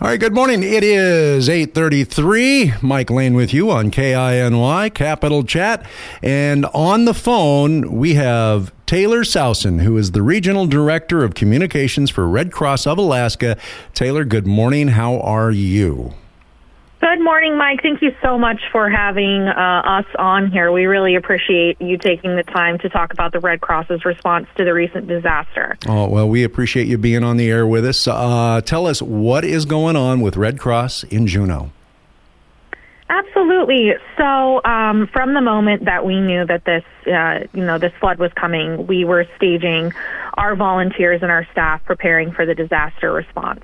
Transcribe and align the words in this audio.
All 0.00 0.06
right, 0.06 0.20
good 0.20 0.32
morning. 0.32 0.62
It 0.62 0.84
is 0.84 1.48
8:33. 1.48 2.80
Mike 2.80 3.10
Lane 3.10 3.34
with 3.34 3.52
you 3.52 3.68
on 3.68 3.90
KINY 3.90 4.90
Capital 4.90 5.42
Chat, 5.42 5.84
and 6.22 6.66
on 6.66 7.04
the 7.04 7.12
phone 7.12 7.90
we 7.90 8.14
have 8.14 8.70
Taylor 8.86 9.24
Sousen, 9.24 9.80
who 9.80 9.96
is 9.96 10.12
the 10.12 10.22
regional 10.22 10.68
director 10.68 11.24
of 11.24 11.34
communications 11.34 12.10
for 12.10 12.28
Red 12.28 12.52
Cross 12.52 12.86
of 12.86 12.96
Alaska. 12.96 13.56
Taylor, 13.92 14.24
good 14.24 14.46
morning. 14.46 14.86
How 14.86 15.18
are 15.18 15.50
you? 15.50 16.14
Good 17.00 17.20
morning, 17.20 17.56
Mike. 17.56 17.80
Thank 17.80 18.02
you 18.02 18.10
so 18.20 18.36
much 18.36 18.60
for 18.72 18.90
having 18.90 19.46
uh, 19.46 19.82
us 19.84 20.06
on 20.18 20.50
here. 20.50 20.72
We 20.72 20.86
really 20.86 21.14
appreciate 21.14 21.80
you 21.80 21.96
taking 21.96 22.34
the 22.34 22.42
time 22.42 22.76
to 22.80 22.88
talk 22.88 23.12
about 23.12 23.30
the 23.32 23.38
Red 23.38 23.60
Cross's 23.60 24.04
response 24.04 24.48
to 24.56 24.64
the 24.64 24.74
recent 24.74 25.06
disaster. 25.06 25.78
Oh, 25.86 26.08
well, 26.08 26.28
we 26.28 26.42
appreciate 26.42 26.88
you 26.88 26.98
being 26.98 27.22
on 27.22 27.36
the 27.36 27.48
air 27.48 27.68
with 27.68 27.86
us. 27.86 28.08
Uh, 28.08 28.62
tell 28.64 28.88
us 28.88 29.00
what 29.00 29.44
is 29.44 29.64
going 29.64 29.94
on 29.94 30.20
with 30.20 30.36
Red 30.36 30.58
Cross 30.58 31.04
in 31.04 31.28
Juneau. 31.28 31.70
Absolutely. 33.08 33.92
So, 34.16 34.62
um, 34.64 35.06
from 35.12 35.34
the 35.34 35.40
moment 35.40 35.84
that 35.84 36.04
we 36.04 36.20
knew 36.20 36.44
that 36.46 36.64
this, 36.64 36.84
uh, 37.06 37.46
you 37.54 37.64
know, 37.64 37.78
this 37.78 37.92
flood 38.00 38.18
was 38.18 38.32
coming, 38.34 38.88
we 38.88 39.04
were 39.04 39.24
staging 39.36 39.92
our 40.34 40.56
volunteers 40.56 41.22
and 41.22 41.30
our 41.30 41.46
staff 41.52 41.84
preparing 41.84 42.32
for 42.32 42.44
the 42.44 42.54
disaster 42.54 43.12
response. 43.12 43.62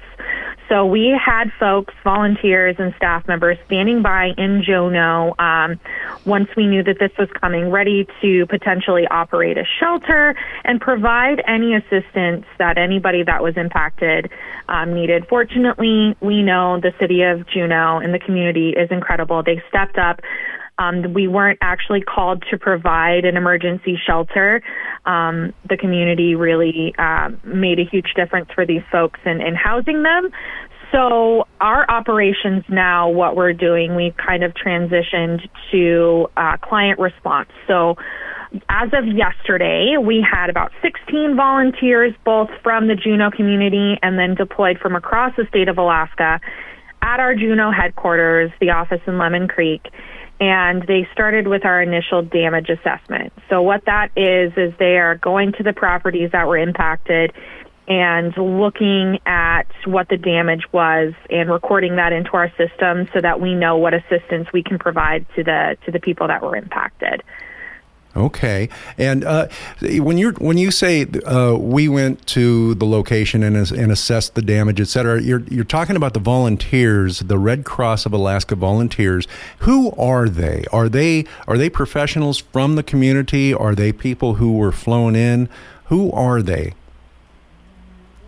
So 0.69 0.87
we 0.87 1.19
had 1.23 1.53
folks, 1.59 1.93
volunteers 2.03 2.77
and 2.79 2.95
staff 2.97 3.27
members 3.29 3.59
standing 3.67 4.03
by 4.03 4.33
in 4.39 4.63
Juneau 4.65 5.35
um, 5.39 5.79
once 6.25 6.49
we 6.57 6.67
knew 6.67 6.83
that 6.83 6.99
this 6.99 7.13
was 7.19 7.29
coming, 7.39 7.71
ready 7.71 8.07
to 8.23 8.47
potentially 8.47 9.07
operate 9.07 9.59
a 9.59 9.65
shelter 9.79 10.35
and 10.65 10.81
provide 10.81 11.43
any 11.47 11.75
assistance 11.75 12.47
that 12.59 12.79
anybody 12.79 13.23
that 13.23 13.43
was 13.43 13.57
impacted 13.57 14.31
um, 14.69 14.95
needed. 14.95 15.27
Fortunately, 15.29 16.17
we 16.21 16.43
know 16.43 16.81
the 16.81 16.95
city 16.99 17.23
of 17.23 17.47
Juneau 17.47 17.99
and 17.99 18.15
the 18.15 18.19
community 18.19 18.71
is 18.71 18.91
incredible. 18.91 19.43
They 19.43 19.63
stepped 19.69 19.99
up. 19.99 20.21
Um, 20.79 21.13
we 21.15 21.29
weren't 21.29 21.59
actually 21.63 22.01
called 22.01 22.45
to 22.51 22.59
provide 22.59 23.25
an 23.25 23.37
emergency 23.37 23.97
shelter. 24.07 24.63
Um, 25.05 25.53
the 25.69 25.77
community 25.77 26.35
really 26.35 26.95
uh, 26.99 27.31
made 27.45 27.79
a 27.79 27.85
huge 27.85 28.13
difference 28.17 28.49
for 28.55 28.67
these 28.67 28.83
folks 28.91 29.21
in, 29.25 29.41
in 29.41 29.55
housing 29.55 30.03
them. 30.03 30.31
So 30.93 31.47
our 31.61 31.89
operations 31.91 32.65
now, 32.69 33.09
what 33.09 33.37
we're 33.37 33.53
doing, 33.53 33.97
we've 33.97 34.17
kind 34.17 34.45
of 34.45 34.53
transitioned 34.55 35.41
to 35.73 36.29
uh, 36.37 36.57
client 36.59 36.99
response. 37.01 37.49
So 37.67 37.97
as 38.69 38.91
of 38.93 39.05
yesterday, 39.07 39.97
we 40.01 40.25
had 40.29 40.51
about 40.51 40.71
16 40.83 41.35
volunteers, 41.37 42.15
both 42.25 42.49
from 42.63 42.87
the 42.87 42.95
Juneau 42.95 43.31
community 43.31 43.99
and 44.03 44.19
then 44.19 44.35
deployed 44.35 44.79
from 44.79 44.95
across 44.95 45.35
the 45.37 45.47
state 45.49 45.69
of 45.69 45.79
Alaska 45.79 46.41
at 47.03 47.21
our 47.21 47.35
Juneau 47.35 47.71
headquarters, 47.71 48.51
the 48.61 48.71
office 48.71 49.01
in 49.07 49.19
Lemon 49.19 49.49
Creek 49.49 49.83
and 50.41 50.83
they 50.87 51.07
started 51.13 51.47
with 51.47 51.65
our 51.65 51.83
initial 51.83 52.23
damage 52.23 52.69
assessment. 52.69 53.33
So 53.49 53.63
what 53.63 53.85
that 53.87 54.11
is 54.17 54.53
is 54.57 54.75
they 54.79 54.99
are 54.99 55.17
going 55.17 55.53
to 55.53 55.63
the 55.63 55.73
properties 55.73 56.31
that 56.33 56.47
were 56.47 56.59
impacted 56.59 57.33
and 57.87 58.35
looking 58.37 59.19
at 59.27 59.67
what 59.85 60.09
the 60.09 60.17
damage 60.17 60.65
was 60.73 61.13
and 61.29 61.51
recording 61.51 61.97
that 61.97 62.13
into 62.13 62.31
our 62.33 62.51
system 62.57 63.09
so 63.13 63.21
that 63.21 63.41
we 63.41 63.55
know 63.55 63.77
what 63.77 63.93
assistance 63.93 64.49
we 64.53 64.63
can 64.63 64.79
provide 64.79 65.27
to 65.37 65.45
the 65.45 65.77
to 65.85 65.93
the 65.93 66.01
people 66.01 66.27
that 66.29 66.43
were 66.43 66.57
impacted. 66.57 67.23
Okay, 68.17 68.69
and 68.97 69.25
uh, 69.25 69.49
when 69.81 70.19
you 70.19 70.31
when 70.35 70.57
you 70.57 70.71
say 70.71 71.05
uh, 71.27 71.57
we 71.59 71.89
went 71.89 72.25
to 72.29 72.77
the 72.77 72.85
location 72.85 73.43
and, 73.43 73.57
and 73.57 73.91
assessed 73.91 74.37
the 74.37 74.43
damage, 74.43 74.81
et 74.81 74.87
cetera, 74.87 75.21
you're 75.21 75.41
you're 75.51 75.65
talking 75.65 75.97
about 75.97 76.15
the 76.15 76.21
volunteers, 76.21 77.19
the 77.19 77.39
Red 77.39 77.65
Cross 77.65 78.07
of 78.07 78.13
Alaska 78.13 78.55
volunteers. 78.55 79.27
Who 79.61 79.91
are 79.99 80.29
they? 80.29 80.65
Are 80.71 80.89
they 80.89 81.25
are 81.49 81.59
they 81.59 81.69
professionals 81.69 82.39
from 82.39 82.77
the 82.77 82.85
community? 82.85 83.53
Are 83.53 83.75
they 83.75 83.91
people 83.91 84.35
who 84.35 84.59
were 84.59 84.71
flown 84.71 85.17
in? 85.17 85.49
Who 85.87 86.13
are 86.13 86.41
they? 86.41 86.75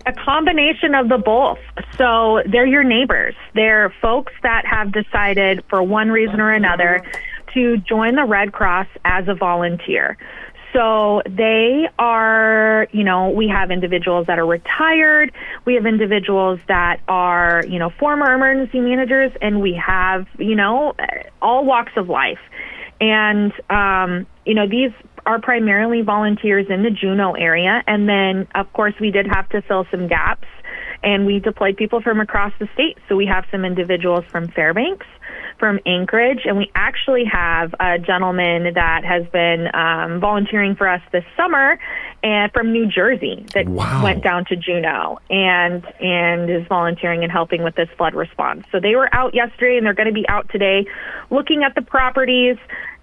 A 0.04 0.12
combination 0.12 0.94
of 0.96 1.08
the 1.08 1.18
both. 1.18 1.58
So 1.96 2.42
they're 2.46 2.66
your 2.66 2.84
neighbors. 2.84 3.34
They're 3.54 3.90
folks 4.00 4.32
that 4.42 4.66
have 4.66 4.92
decided, 4.92 5.64
for 5.68 5.82
one 5.82 6.10
reason 6.10 6.40
or 6.40 6.50
another 6.50 7.04
to 7.56 7.78
join 7.78 8.16
the 8.16 8.24
Red 8.24 8.52
Cross 8.52 8.86
as 9.04 9.28
a 9.28 9.34
volunteer. 9.34 10.18
So 10.72 11.22
they 11.24 11.88
are, 11.98 12.86
you 12.92 13.02
know, 13.02 13.30
we 13.30 13.48
have 13.48 13.70
individuals 13.70 14.26
that 14.26 14.38
are 14.38 14.44
retired, 14.44 15.32
we 15.64 15.74
have 15.74 15.86
individuals 15.86 16.60
that 16.68 17.00
are, 17.08 17.64
you 17.66 17.78
know, 17.78 17.88
former 17.98 18.30
emergency 18.34 18.80
managers, 18.80 19.32
and 19.40 19.62
we 19.62 19.72
have, 19.74 20.26
you 20.38 20.54
know, 20.54 20.94
all 21.40 21.64
walks 21.64 21.92
of 21.96 22.10
life. 22.10 22.40
And, 23.00 23.52
um, 23.70 24.26
you 24.44 24.54
know, 24.54 24.68
these 24.68 24.90
are 25.24 25.40
primarily 25.40 26.02
volunteers 26.02 26.66
in 26.68 26.82
the 26.82 26.90
Juneau 26.90 27.32
area. 27.32 27.82
And 27.86 28.06
then, 28.06 28.46
of 28.54 28.70
course, 28.74 28.94
we 29.00 29.10
did 29.10 29.26
have 29.26 29.48
to 29.50 29.62
fill 29.62 29.86
some 29.90 30.08
gaps 30.08 30.46
and 31.02 31.26
we 31.26 31.40
deployed 31.40 31.76
people 31.76 32.00
from 32.00 32.20
across 32.20 32.52
the 32.58 32.68
state. 32.74 32.98
So 33.08 33.16
we 33.16 33.26
have 33.26 33.44
some 33.50 33.64
individuals 33.64 34.24
from 34.30 34.48
Fairbanks, 34.48 35.06
from 35.58 35.80
Anchorage, 35.86 36.40
and 36.44 36.56
we 36.56 36.70
actually 36.74 37.24
have 37.24 37.74
a 37.80 37.98
gentleman 37.98 38.74
that 38.74 39.04
has 39.04 39.26
been 39.32 39.68
um, 39.74 40.20
volunteering 40.20 40.76
for 40.76 40.88
us 40.88 41.00
this 41.12 41.24
summer, 41.36 41.78
and 42.22 42.52
from 42.52 42.72
New 42.72 42.86
Jersey 42.86 43.46
that 43.54 43.68
wow. 43.68 44.02
went 44.02 44.22
down 44.22 44.44
to 44.46 44.56
Juneau 44.56 45.18
and 45.30 45.84
and 46.00 46.50
is 46.50 46.66
volunteering 46.68 47.22
and 47.22 47.32
helping 47.32 47.62
with 47.62 47.74
this 47.74 47.88
flood 47.96 48.14
response. 48.14 48.66
So 48.72 48.80
they 48.80 48.96
were 48.96 49.08
out 49.14 49.34
yesterday, 49.34 49.76
and 49.76 49.86
they're 49.86 49.94
going 49.94 50.08
to 50.08 50.14
be 50.14 50.28
out 50.28 50.48
today, 50.50 50.86
looking 51.30 51.62
at 51.62 51.74
the 51.74 51.82
properties 51.82 52.56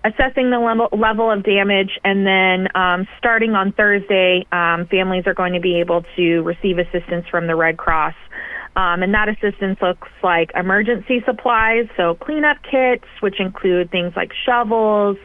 assessing 0.03 0.49
the 0.49 0.59
level, 0.59 0.89
level 0.91 1.31
of 1.31 1.43
damage, 1.43 1.97
and 2.03 2.27
then 2.27 2.67
um, 2.75 3.07
starting 3.17 3.53
on 3.53 3.71
Thursday, 3.71 4.45
um, 4.51 4.85
families 4.87 5.23
are 5.27 5.33
going 5.33 5.53
to 5.53 5.61
be 5.61 5.79
able 5.79 6.03
to 6.15 6.41
receive 6.41 6.77
assistance 6.77 7.25
from 7.29 7.47
the 7.47 7.55
Red 7.55 7.77
Cross. 7.77 8.15
Um, 8.75 9.03
and 9.03 9.13
that 9.13 9.29
assistance 9.29 9.79
looks 9.81 10.07
like 10.23 10.51
emergency 10.55 11.21
supplies, 11.25 11.87
so 11.95 12.15
cleanup 12.15 12.57
kits, 12.63 13.05
which 13.19 13.39
include 13.39 13.91
things 13.91 14.13
like 14.15 14.31
shovels, 14.45 15.17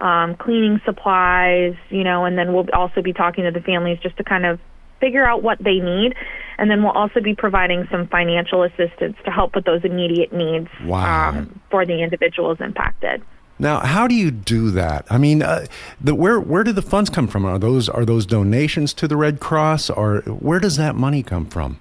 um, 0.00 0.34
cleaning 0.36 0.80
supplies, 0.84 1.74
you 1.90 2.02
know, 2.02 2.24
and 2.24 2.36
then 2.36 2.52
we'll 2.52 2.66
also 2.72 3.00
be 3.02 3.12
talking 3.12 3.44
to 3.44 3.52
the 3.52 3.60
families 3.60 3.98
just 4.02 4.16
to 4.16 4.24
kind 4.24 4.44
of 4.44 4.58
figure 5.00 5.24
out 5.24 5.44
what 5.44 5.58
they 5.62 5.78
need. 5.78 6.14
And 6.58 6.68
then 6.68 6.82
we'll 6.82 6.92
also 6.92 7.20
be 7.20 7.34
providing 7.34 7.86
some 7.90 8.08
financial 8.08 8.64
assistance 8.64 9.16
to 9.24 9.30
help 9.30 9.54
with 9.54 9.64
those 9.64 9.84
immediate 9.84 10.32
needs 10.32 10.68
wow. 10.84 11.28
um, 11.28 11.60
for 11.70 11.86
the 11.86 12.02
individuals 12.02 12.58
impacted. 12.60 13.22
Now, 13.60 13.80
how 13.80 14.06
do 14.06 14.14
you 14.14 14.30
do 14.30 14.70
that? 14.72 15.06
I 15.10 15.18
mean, 15.18 15.42
uh, 15.42 15.66
the, 16.00 16.14
where 16.14 16.38
where 16.38 16.62
do 16.62 16.72
the 16.72 16.82
funds 16.82 17.10
come 17.10 17.26
from? 17.26 17.44
Are 17.44 17.58
those 17.58 17.88
are 17.88 18.04
those 18.04 18.24
donations 18.24 18.92
to 18.94 19.08
the 19.08 19.16
Red 19.16 19.40
Cross, 19.40 19.90
or 19.90 20.20
where 20.20 20.60
does 20.60 20.76
that 20.76 20.94
money 20.94 21.24
come 21.24 21.44
from? 21.44 21.80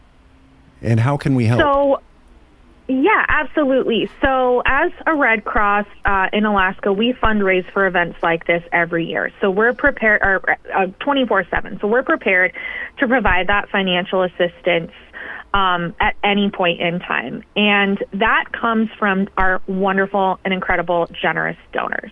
And 0.82 1.00
how 1.00 1.18
can 1.18 1.36
we 1.36 1.46
help? 1.46 1.62
So, 1.62 2.02
yeah, 2.88 3.26
absolutely. 3.28 4.10
So, 4.22 4.62
as 4.66 4.92
a 5.06 5.16
Red 5.16 5.44
Cross 5.44 5.88
uh, 6.06 6.28
in 6.32 6.46
Alaska, 6.46 6.94
we 6.94 7.14
fundraise 7.14 7.70
for 7.72 7.86
events 7.86 8.18
like 8.24 8.48
this 8.48 8.64
every 8.72 9.06
year. 9.06 9.32
So, 9.42 9.52
we're 9.52 9.74
prepared, 9.74 10.22
uh, 10.74 10.88
24 11.00 11.46
7. 11.50 11.80
So, 11.82 11.88
we're 11.88 12.04
prepared 12.04 12.54
to 13.00 13.08
provide 13.08 13.48
that 13.48 13.70
financial 13.70 14.24
assistance 14.24 14.92
um, 15.54 15.96
at 16.00 16.16
any 16.24 16.50
point 16.50 16.80
in 16.82 17.00
time. 17.00 17.44
And 17.56 18.04
that 18.14 18.52
comes 18.52 18.90
from 18.98 19.28
our 19.38 19.62
wonderful 19.68 20.40
and 20.46 20.54
incredible, 20.54 21.10
generous 21.20 21.58
donors. 21.74 22.12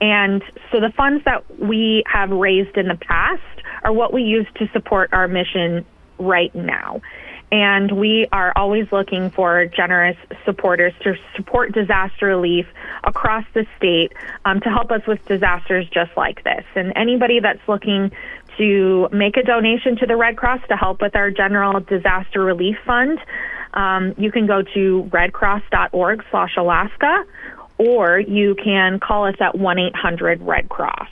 And 0.00 0.42
so 0.72 0.80
the 0.80 0.90
funds 0.96 1.24
that 1.26 1.44
we 1.60 2.02
have 2.12 2.30
raised 2.30 2.76
in 2.76 2.88
the 2.88 2.96
past 2.96 3.40
are 3.84 3.92
what 3.92 4.12
we 4.12 4.22
use 4.22 4.46
to 4.56 4.68
support 4.72 5.12
our 5.12 5.28
mission 5.28 5.84
right 6.18 6.52
now. 6.54 7.00
And 7.52 7.92
we 7.92 8.26
are 8.32 8.52
always 8.56 8.90
looking 8.90 9.30
for 9.30 9.66
generous 9.66 10.16
supporters 10.46 10.94
to 11.02 11.14
support 11.36 11.72
disaster 11.72 12.26
relief 12.26 12.66
across 13.04 13.44
the 13.52 13.66
state 13.76 14.14
um, 14.46 14.60
to 14.62 14.70
help 14.70 14.90
us 14.90 15.06
with 15.06 15.22
disasters 15.26 15.86
just 15.90 16.16
like 16.16 16.42
this. 16.44 16.64
And 16.74 16.94
anybody 16.96 17.40
that's 17.40 17.60
looking 17.68 18.10
to 18.56 19.10
make 19.12 19.36
a 19.36 19.42
donation 19.42 19.96
to 19.96 20.06
the 20.06 20.16
Red 20.16 20.38
Cross 20.38 20.62
to 20.68 20.76
help 20.76 21.02
with 21.02 21.14
our 21.14 21.30
general 21.30 21.78
disaster 21.80 22.42
relief 22.42 22.78
fund, 22.86 23.18
um, 23.74 24.14
you 24.16 24.32
can 24.32 24.46
go 24.46 24.62
to 24.62 25.10
redcross.org 25.12 26.24
slash 26.30 26.56
Alaska, 26.56 27.26
or 27.76 28.18
you 28.18 28.54
can 28.54 28.98
call 28.98 29.26
us 29.26 29.36
at 29.40 29.58
one 29.58 29.78
eight 29.78 29.94
hundred 29.94 30.40
Red 30.40 30.70
Cross. 30.70 31.10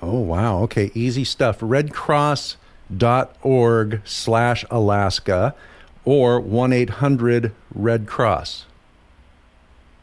Oh, 0.00 0.20
wow. 0.20 0.62
Okay, 0.62 0.90
easy 0.94 1.24
stuff. 1.24 1.60
redcross.org 1.60 2.56
or 6.04 6.40
1-800 6.40 7.52
Red 7.74 8.06
Cross. 8.06 8.66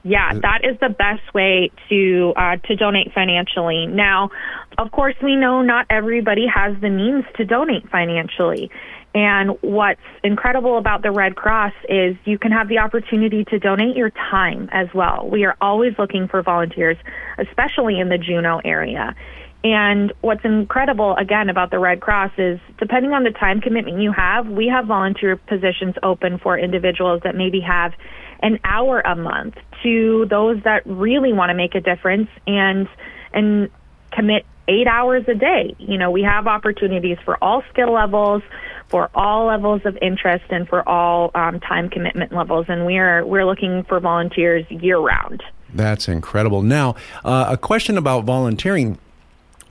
Yeah, 0.03 0.33
that 0.33 0.65
is 0.65 0.79
the 0.79 0.89
best 0.89 1.31
way 1.33 1.69
to 1.89 2.33
uh, 2.35 2.57
to 2.57 2.75
donate 2.75 3.13
financially. 3.13 3.85
Now, 3.85 4.31
of 4.79 4.91
course, 4.91 5.13
we 5.21 5.35
know 5.35 5.61
not 5.61 5.85
everybody 5.91 6.47
has 6.47 6.75
the 6.81 6.89
means 6.89 7.23
to 7.35 7.45
donate 7.45 7.87
financially, 7.89 8.71
And 9.13 9.57
what's 9.61 10.01
incredible 10.23 10.77
about 10.79 11.03
the 11.03 11.11
Red 11.11 11.35
Cross 11.35 11.73
is 11.87 12.15
you 12.25 12.39
can 12.39 12.51
have 12.51 12.67
the 12.67 12.79
opportunity 12.79 13.43
to 13.45 13.59
donate 13.59 13.95
your 13.95 14.09
time 14.09 14.69
as 14.71 14.87
well. 14.93 15.27
We 15.29 15.43
are 15.43 15.55
always 15.61 15.93
looking 15.99 16.27
for 16.27 16.41
volunteers, 16.41 16.97
especially 17.37 17.99
in 17.99 18.09
the 18.09 18.17
Juneau 18.17 18.59
area. 18.63 19.13
And 19.63 20.11
what's 20.21 20.43
incredible, 20.43 21.15
again, 21.17 21.49
about 21.49 21.69
the 21.69 21.77
Red 21.77 22.01
Cross 22.01 22.31
is 22.37 22.59
depending 22.79 23.11
on 23.13 23.23
the 23.23 23.29
time 23.31 23.61
commitment 23.61 24.01
you 24.01 24.11
have, 24.11 24.47
we 24.47 24.67
have 24.67 24.87
volunteer 24.87 25.35
positions 25.35 25.95
open 26.01 26.39
for 26.39 26.57
individuals 26.57 27.21
that 27.23 27.35
maybe 27.35 27.59
have 27.61 27.93
an 28.41 28.59
hour 28.63 29.01
a 29.01 29.15
month 29.15 29.55
to 29.83 30.25
those 30.29 30.61
that 30.63 30.81
really 30.85 31.31
want 31.31 31.49
to 31.49 31.53
make 31.53 31.75
a 31.75 31.81
difference 31.81 32.27
and, 32.47 32.87
and 33.33 33.69
commit 34.11 34.45
eight 34.67 34.87
hours 34.87 35.25
a 35.27 35.35
day. 35.35 35.75
You 35.77 35.97
know, 35.97 36.09
we 36.09 36.23
have 36.23 36.47
opportunities 36.47 37.17
for 37.23 37.37
all 37.43 37.63
skill 37.71 37.93
levels, 37.93 38.41
for 38.87 39.11
all 39.13 39.45
levels 39.45 39.81
of 39.85 39.95
interest, 40.01 40.45
and 40.49 40.67
for 40.67 40.87
all 40.89 41.29
um, 41.35 41.59
time 41.59 41.87
commitment 41.89 42.31
levels. 42.33 42.65
And 42.67 42.87
we 42.87 42.97
are, 42.97 43.23
we're 43.23 43.45
looking 43.45 43.83
for 43.83 43.99
volunteers 43.99 44.65
year 44.69 44.97
round. 44.97 45.43
That's 45.73 46.07
incredible. 46.07 46.63
Now, 46.63 46.95
uh, 47.23 47.45
a 47.49 47.57
question 47.57 47.97
about 47.97 48.25
volunteering 48.25 48.97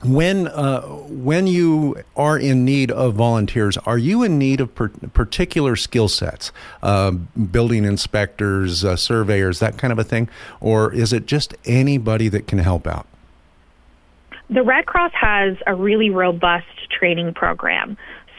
when 0.03 0.47
uh, 0.47 0.81
when 0.81 1.47
you 1.47 1.95
are 2.15 2.37
in 2.37 2.65
need 2.65 2.91
of 2.91 3.13
volunteers, 3.13 3.77
are 3.77 3.97
you 3.97 4.23
in 4.23 4.37
need 4.37 4.61
of 4.61 4.73
per- 4.73 4.89
particular 4.89 5.75
skill 5.75 6.07
sets, 6.07 6.51
uh, 6.81 7.11
building 7.11 7.85
inspectors, 7.85 8.83
uh, 8.83 8.95
surveyors, 8.95 9.59
that 9.59 9.77
kind 9.77 9.91
of 9.91 9.99
a 9.99 10.03
thing, 10.03 10.29
or 10.59 10.93
is 10.93 11.13
it 11.13 11.25
just 11.25 11.53
anybody 11.65 12.27
that 12.29 12.47
can 12.47 12.59
help 12.59 12.87
out? 12.87 13.05
The 14.49 14.63
Red 14.63 14.85
Cross 14.85 15.11
has 15.13 15.57
a 15.67 15.75
really 15.75 16.09
robust 16.09 16.65
training 16.89 17.33
program, 17.33 17.97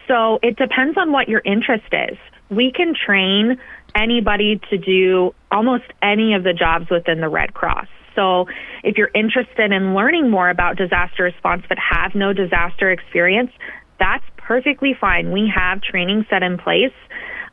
so 0.09 0.39
it 0.43 0.57
depends 0.57 0.99
on 0.99 1.13
what 1.13 1.29
your 1.29 1.43
interest 1.45 1.93
is. 1.93 2.19
We 2.51 2.73
can 2.73 2.95
train 2.95 3.59
anybody 3.95 4.61
to 4.71 4.79
do 4.79 5.35
almost 5.51 5.85
any 6.03 6.35
of 6.35 6.43
the 6.43 6.53
jobs 6.53 6.91
within 6.91 7.21
the 7.21 7.29
Red 7.29 7.55
Cross. 7.55 7.89
So 8.15 8.47
if 8.83 8.97
you're 8.97 9.11
interested 9.15 9.73
in 9.73 9.95
learning 9.95 10.31
more 10.31 10.51
about 10.51 10.77
disaster 10.77 11.25
response 11.25 11.65
but 11.69 11.79
have 11.79 12.15
no 12.15 12.33
disaster 12.33 12.91
experience, 12.91 13.51
that's 13.99 14.25
perfectly 14.37 14.97
fine. 14.99 15.31
We 15.31 15.51
have 15.55 15.81
training 15.81 16.27
set 16.29 16.43
in 16.43 16.59
place 16.59 16.93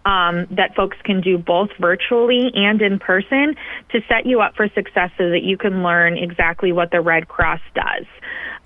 um, 0.06 0.48
that 0.52 0.76
folks 0.76 0.98
can 1.04 1.22
do 1.22 1.38
both 1.38 1.70
virtually 1.80 2.52
and 2.56 2.82
in 2.82 3.00
person 3.00 3.56
to 3.92 4.00
set 4.08 4.26
you 4.26 4.42
up 4.42 4.56
for 4.56 4.68
success 4.70 5.12
so 5.18 5.30
that 5.30 5.44
you 5.44 5.58
can 5.58 5.84
learn 5.84 6.18
exactly 6.18 6.72
what 6.72 6.92
the 6.92 7.02
Red 7.02 7.28
Cross 7.28 7.62
does. 7.76 8.06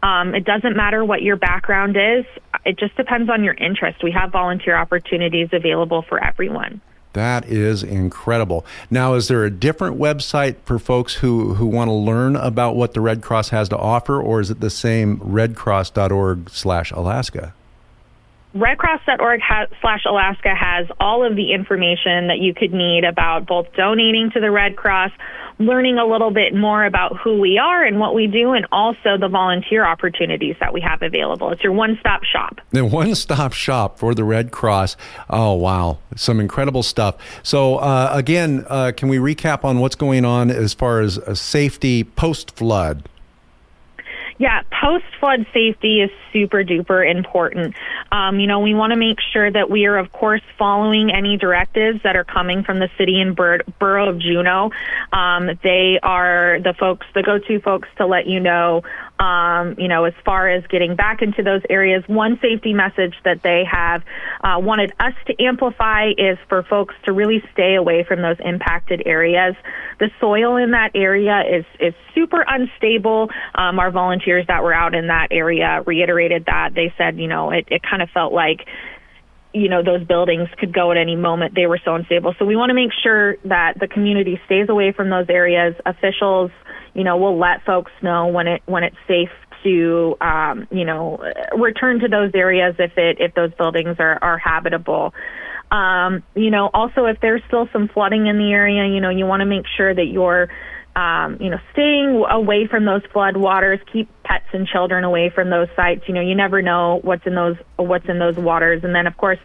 Um, 0.03 0.35
it 0.35 0.45
doesn't 0.45 0.75
matter 0.75 1.03
what 1.03 1.21
your 1.21 1.37
background 1.37 1.97
is, 1.97 2.25
it 2.65 2.77
just 2.77 2.95
depends 2.95 3.29
on 3.29 3.43
your 3.43 3.53
interest. 3.55 4.03
We 4.03 4.11
have 4.11 4.31
volunteer 4.31 4.75
opportunities 4.75 5.49
available 5.51 6.03
for 6.07 6.23
everyone. 6.23 6.81
That 7.13 7.45
is 7.45 7.83
incredible. 7.83 8.65
Now, 8.89 9.13
is 9.13 9.27
there 9.27 9.45
a 9.45 9.51
different 9.51 9.99
website 9.99 10.55
for 10.65 10.79
folks 10.79 11.15
who, 11.15 11.53
who 11.55 11.67
want 11.67 11.87
to 11.87 11.93
learn 11.93 12.35
about 12.35 12.75
what 12.75 12.93
the 12.93 13.01
Red 13.01 13.21
Cross 13.21 13.49
has 13.49 13.69
to 13.69 13.77
offer, 13.77 14.21
or 14.21 14.39
is 14.39 14.49
it 14.49 14.59
the 14.59 14.69
same 14.69 15.19
redcross.org 15.19 16.49
slash 16.49 16.91
Alaska? 16.91 17.53
redcross.org 18.55 19.41
slash 19.81 20.05
Alaska 20.05 20.53
has 20.55 20.87
all 20.99 21.25
of 21.25 21.35
the 21.35 21.53
information 21.53 22.27
that 22.27 22.37
you 22.39 22.53
could 22.53 22.73
need 22.73 23.03
about 23.03 23.47
both 23.47 23.67
donating 23.75 24.29
to 24.31 24.39
the 24.39 24.51
Red 24.51 24.75
Cross, 24.75 25.11
learning 25.59 25.97
a 25.97 26.05
little 26.05 26.31
bit 26.31 26.53
more 26.53 26.85
about 26.85 27.17
who 27.17 27.39
we 27.39 27.57
are 27.57 27.83
and 27.83 27.99
what 27.99 28.13
we 28.13 28.27
do, 28.27 28.53
and 28.53 28.67
also 28.71 29.17
the 29.19 29.27
volunteer 29.27 29.85
opportunities 29.85 30.55
that 30.59 30.73
we 30.73 30.81
have 30.81 31.01
available. 31.01 31.51
It's 31.51 31.63
your 31.63 31.73
one 31.73 31.97
stop 31.99 32.23
shop. 32.23 32.61
The 32.71 32.85
one 32.85 33.15
stop 33.15 33.53
shop 33.53 33.97
for 33.97 34.13
the 34.13 34.23
Red 34.23 34.51
Cross. 34.51 34.97
Oh, 35.29 35.53
wow. 35.53 35.97
Some 36.15 36.39
incredible 36.39 36.83
stuff. 36.83 37.15
So, 37.41 37.77
uh, 37.77 38.11
again, 38.13 38.65
uh, 38.69 38.91
can 38.95 39.09
we 39.09 39.17
recap 39.17 39.63
on 39.63 39.79
what's 39.79 39.95
going 39.95 40.25
on 40.25 40.51
as 40.51 40.73
far 40.73 41.01
as 41.01 41.17
uh, 41.17 41.33
safety 41.33 42.03
post 42.03 42.55
flood? 42.55 43.09
Yeah, 44.43 44.61
post 44.81 45.05
flood 45.21 45.45
safety 45.53 46.01
is 46.01 46.11
super 46.33 46.65
duper 46.65 47.09
important. 47.09 47.75
Um, 48.11 48.41
you 48.41 48.47
know, 48.47 48.59
we 48.59 48.73
want 48.73 48.91
to 48.91 48.97
make 48.97 49.19
sure 49.31 49.49
that 49.49 49.69
we 49.69 49.85
are, 49.85 49.97
of 49.97 50.11
course, 50.11 50.41
following 50.59 51.11
any 51.11 51.37
directives 51.37 52.01
that 52.03 52.17
are 52.17 52.25
coming 52.25 52.61
from 52.61 52.79
the 52.79 52.89
city 52.97 53.21
and 53.21 53.37
bur- 53.37 53.61
borough 53.79 54.09
of 54.09 54.19
Juneau. 54.19 54.71
Um, 55.13 55.51
they 55.63 55.97
are 56.03 56.57
the 56.61 56.73
folks, 56.77 57.07
the 57.15 57.23
go 57.23 57.39
to 57.39 57.61
folks 57.61 57.87
to 57.99 58.05
let 58.05 58.27
you 58.27 58.41
know 58.41 58.81
um, 59.19 59.75
you 59.77 59.87
know, 59.87 60.05
as 60.05 60.13
far 60.25 60.49
as 60.49 60.65
getting 60.67 60.95
back 60.95 61.21
into 61.21 61.43
those 61.43 61.61
areas. 61.69 62.03
One 62.07 62.39
safety 62.41 62.73
message 62.73 63.13
that 63.23 63.41
they 63.43 63.63
have 63.71 64.01
uh, 64.43 64.59
wanted 64.59 64.91
us 64.99 65.13
to 65.27 65.43
amplify 65.43 66.09
is 66.17 66.37
for 66.49 66.63
folks 66.63 66.95
to 67.05 67.13
really 67.13 67.43
stay 67.53 67.75
away 67.75 68.03
from 68.07 68.21
those 68.21 68.37
impacted 68.43 69.03
areas. 69.05 69.55
The 69.99 70.09
soil 70.19 70.57
in 70.57 70.71
that 70.71 70.91
area 70.95 71.43
is 71.49 71.65
is 71.79 71.93
super 72.15 72.43
unstable. 72.47 73.29
Um, 73.55 73.79
our 73.79 73.91
volunteers 73.91 74.45
that 74.47 74.63
were 74.63 74.73
out 74.73 74.95
in 74.95 75.07
that 75.07 75.27
area 75.31 75.83
reiterated 75.85 76.45
that. 76.47 76.71
They 76.73 76.93
said, 76.97 77.17
you 77.17 77.27
know, 77.27 77.51
it, 77.51 77.67
it 77.69 77.81
kind 77.83 78.01
of 78.01 78.09
felt 78.09 78.33
like 78.33 78.67
you 79.53 79.69
know 79.69 79.83
those 79.83 80.03
buildings 80.05 80.49
could 80.57 80.73
go 80.73 80.91
at 80.91 80.97
any 80.97 81.15
moment 81.15 81.53
they 81.53 81.67
were 81.67 81.79
so 81.85 81.93
unstable 81.93 82.33
so 82.39 82.45
we 82.45 82.55
want 82.55 82.71
to 82.71 82.73
make 82.73 82.89
sure 83.03 83.37
that 83.45 83.73
the 83.79 83.87
community 83.87 84.41
stays 84.47 84.67
away 84.67 84.91
from 84.91 85.11
those 85.11 85.27
areas 85.29 85.75
officials 85.85 86.49
you 86.93 87.03
know, 87.03 87.17
we'll 87.17 87.37
let 87.37 87.63
folks 87.65 87.91
know 88.01 88.27
when 88.27 88.47
it 88.47 88.61
when 88.65 88.83
it's 88.83 88.97
safe 89.07 89.29
to 89.63 90.15
um, 90.21 90.67
you 90.71 90.85
know 90.85 91.23
return 91.57 91.99
to 91.99 92.07
those 92.07 92.31
areas 92.33 92.75
if 92.79 92.97
it 92.97 93.17
if 93.19 93.33
those 93.33 93.53
buildings 93.55 93.95
are 93.99 94.19
are 94.21 94.37
habitable. 94.37 95.13
Um, 95.71 96.21
you 96.35 96.51
know, 96.51 96.69
also 96.73 97.05
if 97.05 97.19
there's 97.19 97.41
still 97.47 97.67
some 97.73 97.87
flooding 97.87 98.27
in 98.27 98.37
the 98.37 98.51
area, 98.51 98.85
you 98.93 99.01
know, 99.01 99.09
you 99.09 99.25
want 99.25 99.41
to 99.41 99.45
make 99.45 99.65
sure 99.75 99.93
that 99.93 100.05
you're 100.05 100.49
um, 100.95 101.37
you 101.41 101.49
know, 101.49 101.57
staying 101.71 102.23
away 102.29 102.67
from 102.67 102.85
those 102.85 103.01
flood 103.11 103.35
waters, 103.35 103.79
keep 103.91 104.09
pets 104.23 104.45
and 104.53 104.67
children 104.67 105.03
away 105.03 105.31
from 105.33 105.49
those 105.49 105.67
sites. 105.75 106.03
You 106.07 106.13
know, 106.13 106.21
you 106.21 106.35
never 106.35 106.61
know 106.61 106.99
what's 107.03 107.25
in 107.25 107.33
those 107.33 107.57
what's 107.77 108.07
in 108.07 108.19
those 108.19 108.35
waters. 108.35 108.83
And 108.83 108.93
then, 108.93 109.07
of 109.07 109.17
course, 109.17 109.39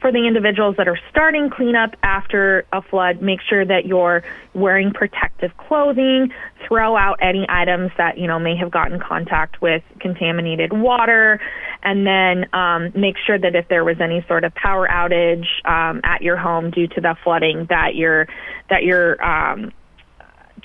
for 0.00 0.10
the 0.10 0.26
individuals 0.26 0.76
that 0.76 0.88
are 0.88 0.98
starting 1.10 1.50
cleanup 1.50 1.94
after 2.02 2.66
a 2.72 2.82
flood, 2.82 3.22
make 3.22 3.40
sure 3.48 3.64
that 3.64 3.86
you're 3.86 4.24
wearing 4.54 4.92
protective 4.92 5.56
clothing. 5.56 6.32
Throw 6.66 6.96
out 6.96 7.18
any 7.22 7.46
items 7.48 7.92
that 7.96 8.18
you 8.18 8.26
know 8.26 8.40
may 8.40 8.56
have 8.56 8.72
gotten 8.72 8.98
contact 8.98 9.62
with 9.62 9.84
contaminated 10.00 10.72
water, 10.72 11.40
and 11.84 12.04
then 12.04 12.52
um, 12.52 12.90
make 12.96 13.14
sure 13.24 13.38
that 13.38 13.54
if 13.54 13.68
there 13.68 13.84
was 13.84 14.00
any 14.00 14.24
sort 14.26 14.42
of 14.42 14.52
power 14.56 14.88
outage 14.88 15.46
um, 15.64 16.00
at 16.02 16.22
your 16.22 16.36
home 16.36 16.72
due 16.72 16.88
to 16.88 17.00
the 17.00 17.16
flooding, 17.22 17.66
that 17.70 17.94
you're 17.94 18.26
that 18.68 18.82
you're 18.82 19.22
um, 19.24 19.72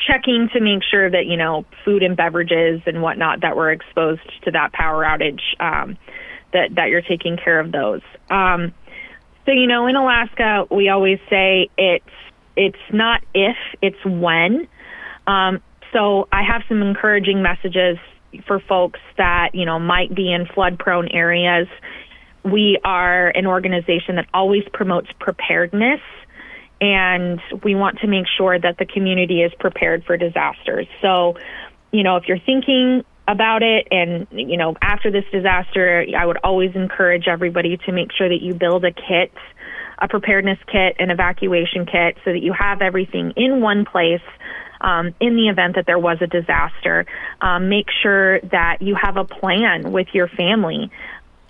checking 0.08 0.50
to 0.54 0.60
make 0.60 0.82
sure 0.90 1.10
that 1.10 1.26
you 1.26 1.38
know 1.38 1.66
food 1.86 2.04
and 2.04 2.16
beverages 2.16 2.82
and 2.86 3.02
whatnot 3.02 3.42
that 3.42 3.56
were 3.56 3.72
exposed 3.72 4.22
to 4.44 4.52
that 4.52 4.74
power 4.74 5.04
outage 5.04 5.42
um, 5.60 5.98
that 6.54 6.76
that 6.76 6.90
you're 6.90 7.02
taking 7.02 7.38
care 7.38 7.60
of 7.60 7.72
those. 7.72 8.02
Um, 8.30 8.74
so 9.46 9.52
you 9.52 9.68
know, 9.68 9.88
in 9.88 9.96
Alaska, 9.96 10.66
we 10.72 10.90
always 10.90 11.20
say 11.30 11.70
it's 11.78 12.06
it's 12.56 12.78
not 12.92 13.22
if, 13.34 13.58
it's 13.82 14.04
when. 14.06 14.68
Um, 15.28 15.62
so 15.92 16.28
I 16.32 16.44
have 16.44 16.64
some 16.68 16.82
encouraging 16.82 17.42
messages 17.42 17.98
for 18.48 18.60
folks 18.60 19.00
that 19.18 19.52
you 19.54 19.66
know 19.66 19.80
might 19.80 20.14
be 20.14 20.32
in 20.32 20.46
flood 20.46 20.80
prone 20.80 21.08
areas. 21.10 21.68
We 22.44 22.80
are 22.84 23.30
an 23.30 23.48
organization 23.48 24.16
that 24.16 24.28
always 24.34 24.64
promotes 24.74 25.08
preparedness 25.20 26.02
and 26.82 27.40
we 27.64 27.76
want 27.76 28.00
to 28.00 28.08
make 28.08 28.26
sure 28.38 28.60
that 28.60 28.78
the 28.78 28.86
community 28.86 29.42
is 29.42 29.52
prepared 29.60 30.04
for 30.06 30.18
disasters. 30.18 30.88
So, 31.02 31.38
you 31.92 32.04
know, 32.04 32.18
if 32.18 32.28
you're 32.28 32.40
thinking 32.40 33.04
about 33.28 33.64
it 33.64 33.88
and 33.90 34.28
you 34.32 34.58
know 34.58 34.76
after 34.82 35.10
this 35.10 35.24
disaster 35.32 36.06
i 36.18 36.26
would 36.26 36.38
always 36.44 36.76
encourage 36.76 37.28
everybody 37.28 37.78
to 37.78 37.92
make 37.92 38.12
sure 38.12 38.28
that 38.28 38.42
you 38.42 38.54
build 38.54 38.84
a 38.84 38.92
kit 38.92 39.32
a 40.00 40.08
preparedness 40.10 40.60
kit 40.70 40.98
an 41.00 41.10
evacuation 41.10 41.86
kit 41.86 42.18
so 42.26 42.34
that 42.34 42.42
you 42.42 42.52
have 42.52 42.82
everything 42.82 43.32
in 43.38 43.62
one 43.62 43.86
place 43.86 44.22
um, 44.82 45.16
in 45.22 45.38
the 45.38 45.48
event 45.48 45.76
that 45.76 45.86
there 45.86 46.00
was 46.00 46.18
a 46.20 46.28
disaster 46.28 47.06
um, 47.40 47.70
make 47.70 47.88
sure 48.02 48.42
that 48.42 48.82
you 48.82 48.98
have 49.02 49.16
a 49.16 49.24
plan 49.24 49.94
with 49.94 50.08
your 50.12 50.28
family 50.28 50.92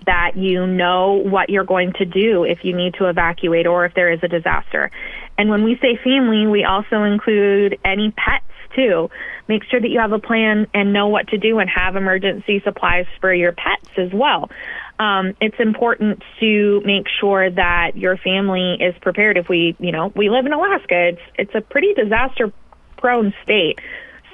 that 0.06 0.36
you 0.36 0.66
know 0.66 1.12
what 1.12 1.50
you're 1.50 1.64
going 1.64 1.92
to 1.94 2.04
do 2.04 2.44
if 2.44 2.58
you 2.62 2.76
need 2.76 2.94
to 2.94 3.08
evacuate 3.08 3.66
or 3.66 3.84
if 3.84 3.94
there 3.94 4.12
is 4.12 4.20
a 4.22 4.28
disaster. 4.28 4.90
And 5.36 5.50
when 5.50 5.64
we 5.64 5.76
say 5.80 5.98
family, 6.02 6.46
we 6.46 6.64
also 6.64 7.02
include 7.02 7.78
any 7.84 8.12
pets 8.12 8.44
too. 8.74 9.10
Make 9.48 9.62
sure 9.70 9.80
that 9.80 9.88
you 9.88 10.00
have 10.00 10.12
a 10.12 10.18
plan 10.18 10.66
and 10.74 10.92
know 10.92 11.08
what 11.08 11.28
to 11.28 11.38
do 11.38 11.58
and 11.58 11.68
have 11.70 11.96
emergency 11.96 12.60
supplies 12.64 13.06
for 13.20 13.32
your 13.32 13.52
pets 13.52 13.90
as 13.96 14.12
well. 14.12 14.50
Um, 14.98 15.34
it's 15.40 15.58
important 15.58 16.22
to 16.40 16.80
make 16.84 17.06
sure 17.20 17.50
that 17.50 17.96
your 17.96 18.16
family 18.16 18.76
is 18.80 18.94
prepared. 19.00 19.36
If 19.36 19.48
we, 19.48 19.76
you 19.78 19.92
know, 19.92 20.12
we 20.14 20.30
live 20.30 20.46
in 20.46 20.52
Alaska, 20.52 21.08
it's 21.08 21.22
it's 21.36 21.54
a 21.54 21.60
pretty 21.60 21.94
disaster 21.94 22.52
prone 22.96 23.34
state. 23.42 23.80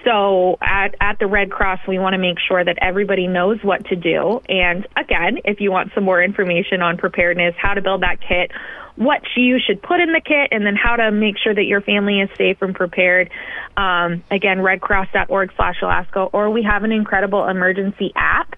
So 0.04 0.56
at, 0.60 0.94
at 1.00 1.18
the 1.18 1.26
Red 1.26 1.50
Cross, 1.50 1.80
we 1.86 1.98
want 1.98 2.14
to 2.14 2.18
make 2.18 2.38
sure 2.48 2.64
that 2.64 2.78
everybody 2.80 3.26
knows 3.26 3.58
what 3.62 3.84
to 3.86 3.96
do. 3.96 4.40
And 4.48 4.86
again, 4.96 5.38
if 5.44 5.60
you 5.60 5.70
want 5.70 5.92
some 5.94 6.04
more 6.04 6.22
information 6.22 6.80
on 6.80 6.96
preparedness, 6.96 7.54
how 7.58 7.74
to 7.74 7.82
build 7.82 8.02
that 8.02 8.18
kit, 8.20 8.50
what 8.96 9.22
you 9.36 9.58
should 9.64 9.82
put 9.82 10.00
in 10.00 10.12
the 10.12 10.20
kit, 10.20 10.48
and 10.50 10.64
then 10.64 10.74
how 10.76 10.96
to 10.96 11.10
make 11.10 11.36
sure 11.38 11.54
that 11.54 11.64
your 11.64 11.80
family 11.80 12.20
is 12.20 12.30
safe 12.36 12.60
and 12.60 12.74
prepared. 12.74 13.30
Um, 13.76 14.22
again, 14.30 14.58
redcross.org 14.58 15.52
slash 15.56 15.76
Alaska, 15.82 16.20
or 16.32 16.50
we 16.50 16.62
have 16.62 16.84
an 16.84 16.92
incredible 16.92 17.46
emergency 17.46 18.12
app 18.16 18.56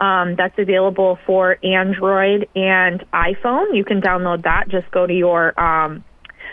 um, 0.00 0.34
that's 0.36 0.58
available 0.58 1.18
for 1.26 1.58
Android 1.64 2.48
and 2.54 3.04
iPhone. 3.12 3.74
You 3.76 3.84
can 3.84 4.00
download 4.00 4.42
that. 4.44 4.68
Just 4.68 4.90
go 4.90 5.06
to 5.06 5.14
your 5.14 5.58
um, 5.58 6.04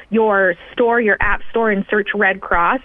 your 0.09 0.55
store, 0.73 1.01
your 1.01 1.17
app 1.19 1.41
store, 1.49 1.71
and 1.71 1.85
search 1.89 2.09
Red 2.13 2.39
Cross. 2.39 2.81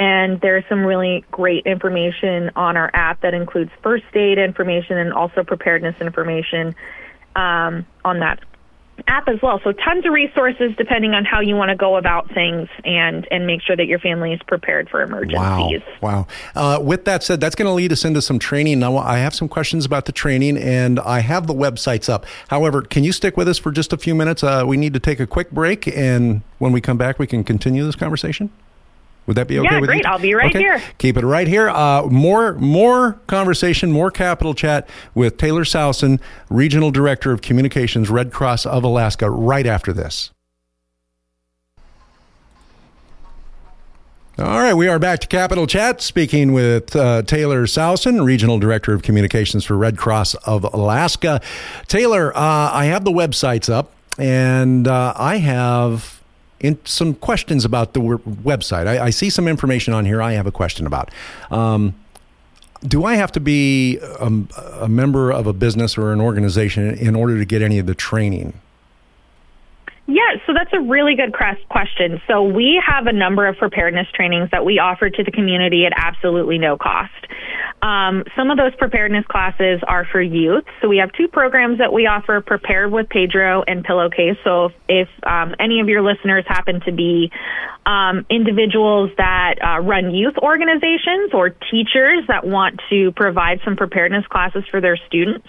And 0.00 0.40
there's 0.40 0.64
some 0.68 0.84
really 0.84 1.24
great 1.30 1.66
information 1.66 2.50
on 2.56 2.78
our 2.78 2.90
app 2.94 3.20
that 3.20 3.34
includes 3.34 3.70
first 3.82 4.04
aid 4.14 4.38
information 4.38 4.96
and 4.96 5.12
also 5.12 5.44
preparedness 5.44 5.94
information 6.00 6.74
um, 7.36 7.86
on 8.02 8.20
that 8.20 8.40
app 9.06 9.28
as 9.28 9.40
well. 9.42 9.60
So 9.62 9.72
tons 9.72 10.06
of 10.06 10.12
resources 10.12 10.72
depending 10.78 11.12
on 11.12 11.26
how 11.26 11.40
you 11.40 11.54
want 11.54 11.68
to 11.68 11.76
go 11.76 11.96
about 11.96 12.32
things 12.32 12.68
and 12.84 13.26
and 13.30 13.46
make 13.46 13.60
sure 13.62 13.76
that 13.76 13.86
your 13.86 13.98
family 13.98 14.32
is 14.32 14.40
prepared 14.46 14.88
for 14.88 15.02
emergencies. 15.02 15.82
Wow, 16.00 16.26
wow. 16.54 16.76
Uh, 16.76 16.80
with 16.80 17.04
that 17.04 17.22
said, 17.22 17.40
that's 17.40 17.54
going 17.54 17.66
to 17.66 17.72
lead 17.72 17.92
us 17.92 18.04
into 18.04 18.22
some 18.22 18.38
training. 18.38 18.78
Now 18.78 18.96
I 18.96 19.18
have 19.18 19.34
some 19.34 19.48
questions 19.48 19.84
about 19.84 20.06
the 20.06 20.12
training, 20.12 20.56
and 20.56 20.98
I 21.00 21.20
have 21.20 21.46
the 21.46 21.54
websites 21.54 22.08
up. 22.08 22.24
However, 22.48 22.82
can 22.82 23.04
you 23.04 23.12
stick 23.12 23.36
with 23.36 23.48
us 23.48 23.58
for 23.58 23.70
just 23.70 23.92
a 23.92 23.98
few 23.98 24.14
minutes? 24.14 24.42
Uh, 24.42 24.64
we 24.66 24.78
need 24.78 24.94
to 24.94 25.00
take 25.00 25.20
a 25.20 25.26
quick 25.26 25.50
break, 25.50 25.86
and 25.88 26.42
when 26.58 26.72
we 26.72 26.80
come 26.80 26.96
back, 26.96 27.18
we 27.18 27.26
can 27.26 27.44
continue 27.44 27.84
this 27.84 27.96
conversation. 27.96 28.50
Would 29.26 29.36
that 29.36 29.46
be 29.46 29.58
okay 29.60 29.68
yeah, 29.70 29.80
with 29.80 29.88
great. 29.88 30.04
you? 30.04 30.10
I'll 30.10 30.18
be 30.18 30.34
right 30.34 30.50
okay. 30.50 30.58
here. 30.58 30.82
Keep 30.98 31.16
it 31.18 31.24
right 31.24 31.46
here. 31.46 31.68
Uh, 31.68 32.06
more 32.06 32.54
more 32.54 33.14
conversation, 33.26 33.92
more 33.92 34.10
capital 34.10 34.54
chat 34.54 34.88
with 35.14 35.36
Taylor 35.36 35.64
Sowson, 35.64 36.20
Regional 36.48 36.90
Director 36.90 37.30
of 37.30 37.40
Communications, 37.42 38.10
Red 38.10 38.32
Cross 38.32 38.66
of 38.66 38.82
Alaska, 38.82 39.30
right 39.30 39.66
after 39.66 39.92
this. 39.92 40.30
All 44.40 44.58
right, 44.58 44.72
we 44.72 44.88
are 44.88 44.98
back 44.98 45.18
to 45.18 45.26
Capital 45.26 45.66
Chat, 45.66 46.00
speaking 46.00 46.54
with 46.54 46.96
uh, 46.96 47.20
Taylor 47.22 47.66
Sowson, 47.66 48.24
Regional 48.24 48.58
Director 48.58 48.94
of 48.94 49.02
Communications 49.02 49.66
for 49.66 49.76
Red 49.76 49.98
Cross 49.98 50.32
of 50.34 50.64
Alaska. 50.64 51.42
Taylor, 51.88 52.34
uh, 52.34 52.70
I 52.72 52.86
have 52.86 53.04
the 53.04 53.10
websites 53.10 53.68
up, 53.68 53.92
and 54.16 54.88
uh, 54.88 55.12
I 55.14 55.36
have 55.36 56.19
in 56.60 56.78
some 56.84 57.14
questions 57.14 57.64
about 57.64 57.94
the 57.94 58.00
website. 58.00 58.86
I, 58.86 59.06
I, 59.06 59.10
see 59.10 59.30
some 59.30 59.48
information 59.48 59.94
on 59.94 60.04
here 60.04 60.20
I 60.20 60.32
have 60.32 60.46
a 60.46 60.52
question 60.52 60.86
about. 60.86 61.10
Um, 61.50 61.94
do 62.86 63.04
I 63.04 63.14
have 63.14 63.32
to 63.32 63.40
be 63.40 63.98
a, 63.98 64.24
um, 64.24 64.48
a, 64.56 64.88
member 64.88 65.30
of 65.30 65.46
a 65.46 65.52
business 65.52 65.98
or 65.98 66.12
an 66.12 66.20
organization 66.20 66.94
in 66.94 67.14
order 67.14 67.38
to 67.38 67.44
get 67.44 67.62
any 67.62 67.78
of 67.78 67.86
the 67.86 67.94
training? 67.94 68.54
Yeah, 70.10 70.42
so 70.44 70.52
that's 70.52 70.72
a 70.72 70.80
really 70.80 71.14
good 71.14 71.32
question. 71.68 72.20
So 72.26 72.42
we 72.42 72.82
have 72.84 73.06
a 73.06 73.12
number 73.12 73.46
of 73.46 73.56
preparedness 73.58 74.08
trainings 74.12 74.50
that 74.50 74.64
we 74.64 74.80
offer 74.80 75.08
to 75.08 75.22
the 75.22 75.30
community 75.30 75.86
at 75.86 75.92
absolutely 75.94 76.58
no 76.58 76.76
cost. 76.76 77.14
Um, 77.82 78.24
some 78.36 78.50
of 78.50 78.58
those 78.58 78.74
preparedness 78.74 79.24
classes 79.26 79.80
are 79.86 80.04
for 80.10 80.20
youth. 80.20 80.64
So 80.82 80.88
we 80.88 80.98
have 80.98 81.12
two 81.12 81.28
programs 81.28 81.78
that 81.78 81.92
we 81.92 82.06
offer, 82.06 82.40
Prepared 82.40 82.90
with 82.90 83.08
Pedro 83.08 83.62
and 83.66 83.84
Pillowcase. 83.84 84.36
So 84.42 84.66
if, 84.66 84.72
if 84.88 85.08
um, 85.24 85.54
any 85.60 85.78
of 85.78 85.88
your 85.88 86.02
listeners 86.02 86.44
happen 86.48 86.80
to 86.86 86.92
be 86.92 87.30
um, 87.86 88.26
individuals 88.28 89.10
that 89.16 89.62
uh, 89.62 89.78
run 89.80 90.12
youth 90.12 90.34
organizations 90.42 91.30
or 91.32 91.50
teachers 91.50 92.26
that 92.26 92.44
want 92.44 92.80
to 92.90 93.12
provide 93.12 93.60
some 93.64 93.76
preparedness 93.76 94.26
classes 94.26 94.64
for 94.70 94.80
their 94.80 94.98
students, 95.06 95.46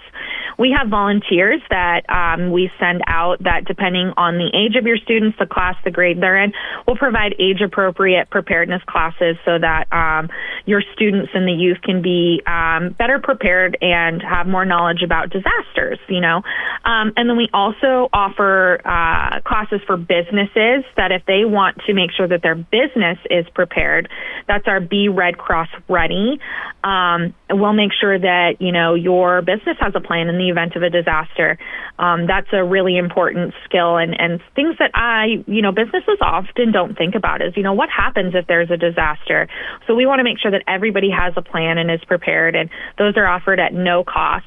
we 0.57 0.75
have 0.77 0.89
volunteers 0.89 1.61
that 1.69 2.07
um, 2.09 2.51
we 2.51 2.69
send 2.79 3.01
out 3.07 3.43
that, 3.43 3.65
depending 3.65 4.13
on 4.15 4.37
the 4.37 4.50
age 4.53 4.75
of 4.75 4.85
your 4.85 4.97
students, 4.97 5.37
the 5.39 5.45
class, 5.45 5.75
the 5.83 5.91
grade 5.91 6.21
they're 6.21 6.43
in, 6.43 6.53
We'll 6.91 6.97
provide 6.97 7.35
age 7.39 7.61
appropriate 7.63 8.29
preparedness 8.29 8.81
classes 8.85 9.37
so 9.45 9.57
that 9.57 9.87
um, 9.93 10.29
your 10.65 10.81
students 10.93 11.31
and 11.33 11.47
the 11.47 11.53
youth 11.53 11.77
can 11.81 12.01
be 12.01 12.41
um, 12.45 12.93
better 12.97 13.17
prepared 13.17 13.77
and 13.79 14.21
have 14.21 14.45
more 14.45 14.65
knowledge 14.65 15.03
about 15.03 15.29
disasters, 15.29 15.97
you 16.09 16.19
know. 16.19 16.41
Um, 16.83 17.13
and 17.15 17.29
then 17.29 17.37
we 17.37 17.47
also 17.53 18.09
offer 18.11 18.81
uh, 18.83 19.39
classes 19.47 19.79
for 19.87 19.95
businesses 19.95 20.83
that 20.97 21.13
if 21.13 21.23
they 21.25 21.45
want 21.45 21.77
to 21.87 21.93
make 21.93 22.11
sure 22.11 22.27
that 22.27 22.41
their 22.41 22.55
business 22.55 23.17
is 23.29 23.45
prepared, 23.53 24.09
that's 24.49 24.67
our 24.67 24.81
Be 24.81 25.07
Red 25.07 25.37
Cross 25.37 25.69
Ready. 25.87 26.41
Um, 26.83 27.33
we'll 27.49 27.71
make 27.71 27.91
sure 28.01 28.19
that, 28.19 28.57
you 28.59 28.73
know, 28.73 28.95
your 28.95 29.41
business 29.41 29.77
has 29.79 29.93
a 29.95 30.01
plan 30.01 30.27
in 30.27 30.37
the 30.37 30.49
event 30.49 30.75
of 30.75 30.83
a 30.83 30.89
disaster. 30.89 31.57
Um, 31.97 32.27
that's 32.27 32.51
a 32.51 32.63
really 32.65 32.97
important 32.97 33.53
skill 33.63 33.95
and, 33.95 34.19
and 34.19 34.40
things 34.55 34.75
that 34.79 34.91
I, 34.93 35.43
you 35.47 35.61
know, 35.61 35.71
businesses 35.71 36.17
often 36.21 36.71
don't 36.71 36.97
think 36.97 37.15
about 37.15 37.41
is, 37.41 37.55
you 37.55 37.63
know, 37.63 37.73
what 37.73 37.89
happens 37.89 38.35
if 38.35 38.47
there's 38.47 38.69
a 38.69 38.77
disaster? 38.77 39.47
So 39.87 39.95
we 39.95 40.05
want 40.05 40.19
to 40.19 40.23
make 40.23 40.39
sure 40.39 40.51
that 40.51 40.63
everybody 40.67 41.09
has 41.09 41.33
a 41.35 41.41
plan 41.41 41.77
and 41.77 41.91
is 41.91 42.03
prepared, 42.05 42.55
and 42.55 42.69
those 42.97 43.17
are 43.17 43.27
offered 43.27 43.59
at 43.59 43.73
no 43.73 44.03
cost. 44.03 44.45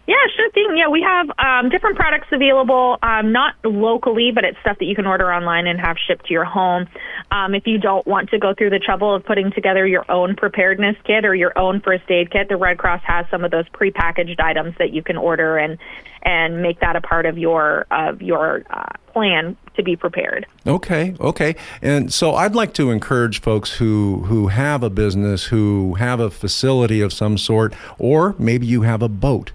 Yeah, 0.06 0.16
sure 0.36 0.52
thing. 0.52 0.76
Yeah, 0.76 0.90
we 0.90 1.02
have 1.02 1.30
um, 1.40 1.70
different 1.70 1.96
products 1.96 2.28
available, 2.32 2.98
um, 3.02 3.32
not 3.32 3.56
locally, 3.64 4.32
but 4.36 4.44
it's 4.44 4.58
stuff 4.60 4.78
that 4.80 4.86
you 4.86 4.96
can 4.96 5.08
order 5.08 5.34
online 5.34 5.66
and 5.66 5.80
have 5.80 5.96
shipped 5.98 6.26
to 6.26 6.34
your 6.34 6.44
home. 6.44 6.88
Um, 7.32 7.56
if 7.56 7.66
you 7.68 7.78
don't 7.78 8.06
want 8.06 8.30
to 8.32 8.38
go 8.38 8.54
through 8.54 8.72
the 8.72 8.80
trouble 8.80 9.16
of 9.16 9.24
putting 9.24 9.52
together 9.52 9.88
your 9.88 10.10
own 10.12 10.36
preparedness 10.36 10.98
kit 11.06 11.24
or 11.24 11.34
your 11.34 11.58
own 11.58 11.80
first 11.80 12.04
aid 12.10 12.32
kit, 12.32 12.50
the 12.50 12.58
Red 12.58 12.80
Cross 12.80 13.02
has 13.06 13.26
some 13.32 13.46
of 13.46 13.52
those 13.52 13.68
prepackaged 13.70 14.42
items 14.42 14.76
that 14.78 14.92
you 14.92 15.04
can 15.04 15.16
order 15.16 15.58
and 15.58 15.78
and 16.26 16.62
make 16.62 16.80
that 16.80 16.96
a 16.96 17.02
part 17.02 17.26
of 17.26 17.38
your 17.38 17.86
of 17.92 18.22
your 18.22 18.64
uh, 18.70 18.86
plan 19.14 19.56
to 19.76 19.84
be 19.84 19.96
prepared. 19.96 20.46
Okay, 20.66 21.16
okay. 21.20 21.56
And 21.82 22.14
so 22.14 22.36
I'd 22.36 22.56
like 22.56 22.74
to 22.76 22.92
encourage 22.92 23.42
folks 23.42 23.78
who 23.78 24.24
who 24.26 24.48
have 24.48 24.84
a 24.84 24.90
business, 24.90 25.46
who 25.46 25.96
have 25.96 26.20
a 26.20 26.30
facility 26.30 27.00
of 27.02 27.14
some 27.14 27.38
sort, 27.38 27.74
or 27.98 28.36
maybe 28.38 28.66
you 28.66 28.82
have 28.82 29.02
a 29.02 29.10
boat 29.10 29.52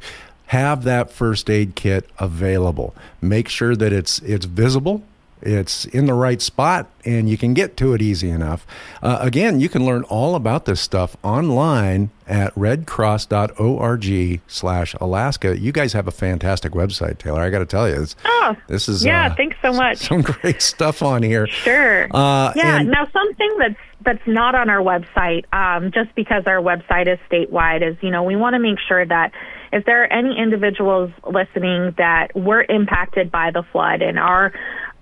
have 0.49 0.85
that 0.85 1.11
first 1.11 1.51
aid 1.51 1.75
kit 1.75 2.09
available. 2.19 2.95
Make 3.21 3.49
sure 3.49 3.77
that 3.77 3.93
it's 3.93 4.19
it's 4.21 4.47
visible, 4.47 5.03
it's 5.43 5.85
in 5.85 6.07
the 6.07 6.15
right 6.15 6.41
spot, 6.41 6.89
and 7.05 7.29
you 7.29 7.37
can 7.37 7.53
get 7.53 7.77
to 7.77 7.93
it 7.93 8.01
easy 8.01 8.31
enough. 8.31 8.67
Uh, 9.03 9.19
again, 9.21 9.61
you 9.61 9.69
can 9.69 9.85
learn 9.85 10.05
all 10.05 10.35
about 10.35 10.65
this 10.65 10.81
stuff 10.81 11.17
online 11.23 12.11
at 12.27 12.55
redcross.org 12.55 14.41
slash 14.47 14.95
Alaska. 15.01 15.59
You 15.59 15.71
guys 15.71 15.93
have 15.93 16.09
a 16.09 16.13
fantastic 16.13 16.73
website, 16.73 17.19
Taylor. 17.19 17.43
I 17.43 17.51
got 17.51 17.61
to 17.61 17.67
tell 17.67 17.89
you, 17.89 18.07
oh, 18.25 18.57
this 18.69 18.89
is 18.89 19.05
yeah. 19.05 19.27
Uh, 19.27 19.35
thanks 19.35 19.57
so 19.61 19.73
much. 19.73 19.99
Some 19.99 20.23
great 20.23 20.63
stuff 20.63 21.03
on 21.03 21.23
here. 21.23 21.47
Sure. 21.47 22.05
Uh, 22.05 22.53
yeah. 22.57 22.81
And, 22.81 22.91
now, 22.91 23.07
something 23.13 23.57
that's 23.59 23.81
that's 24.01 24.27
not 24.27 24.55
on 24.55 24.71
our 24.71 24.81
website, 24.81 25.45
um, 25.53 25.93
just 25.93 26.15
because 26.15 26.45
our 26.47 26.63
website 26.63 27.07
is 27.07 27.19
statewide, 27.31 27.87
is 27.87 27.97
you 28.01 28.11
know 28.11 28.23
we 28.23 28.35
want 28.35 28.55
to 28.55 28.61
make 28.61 28.79
sure 28.81 29.05
that 29.05 29.33
if 29.73 29.85
there 29.85 30.03
are 30.03 30.13
any 30.13 30.39
individuals 30.39 31.11
listening 31.27 31.95
that 31.99 32.29
were 32.35 32.65
impacted 32.69 33.31
by 33.31 33.51
the 33.51 33.63
flood 33.73 34.03
and 34.03 34.19
are 34.19 34.53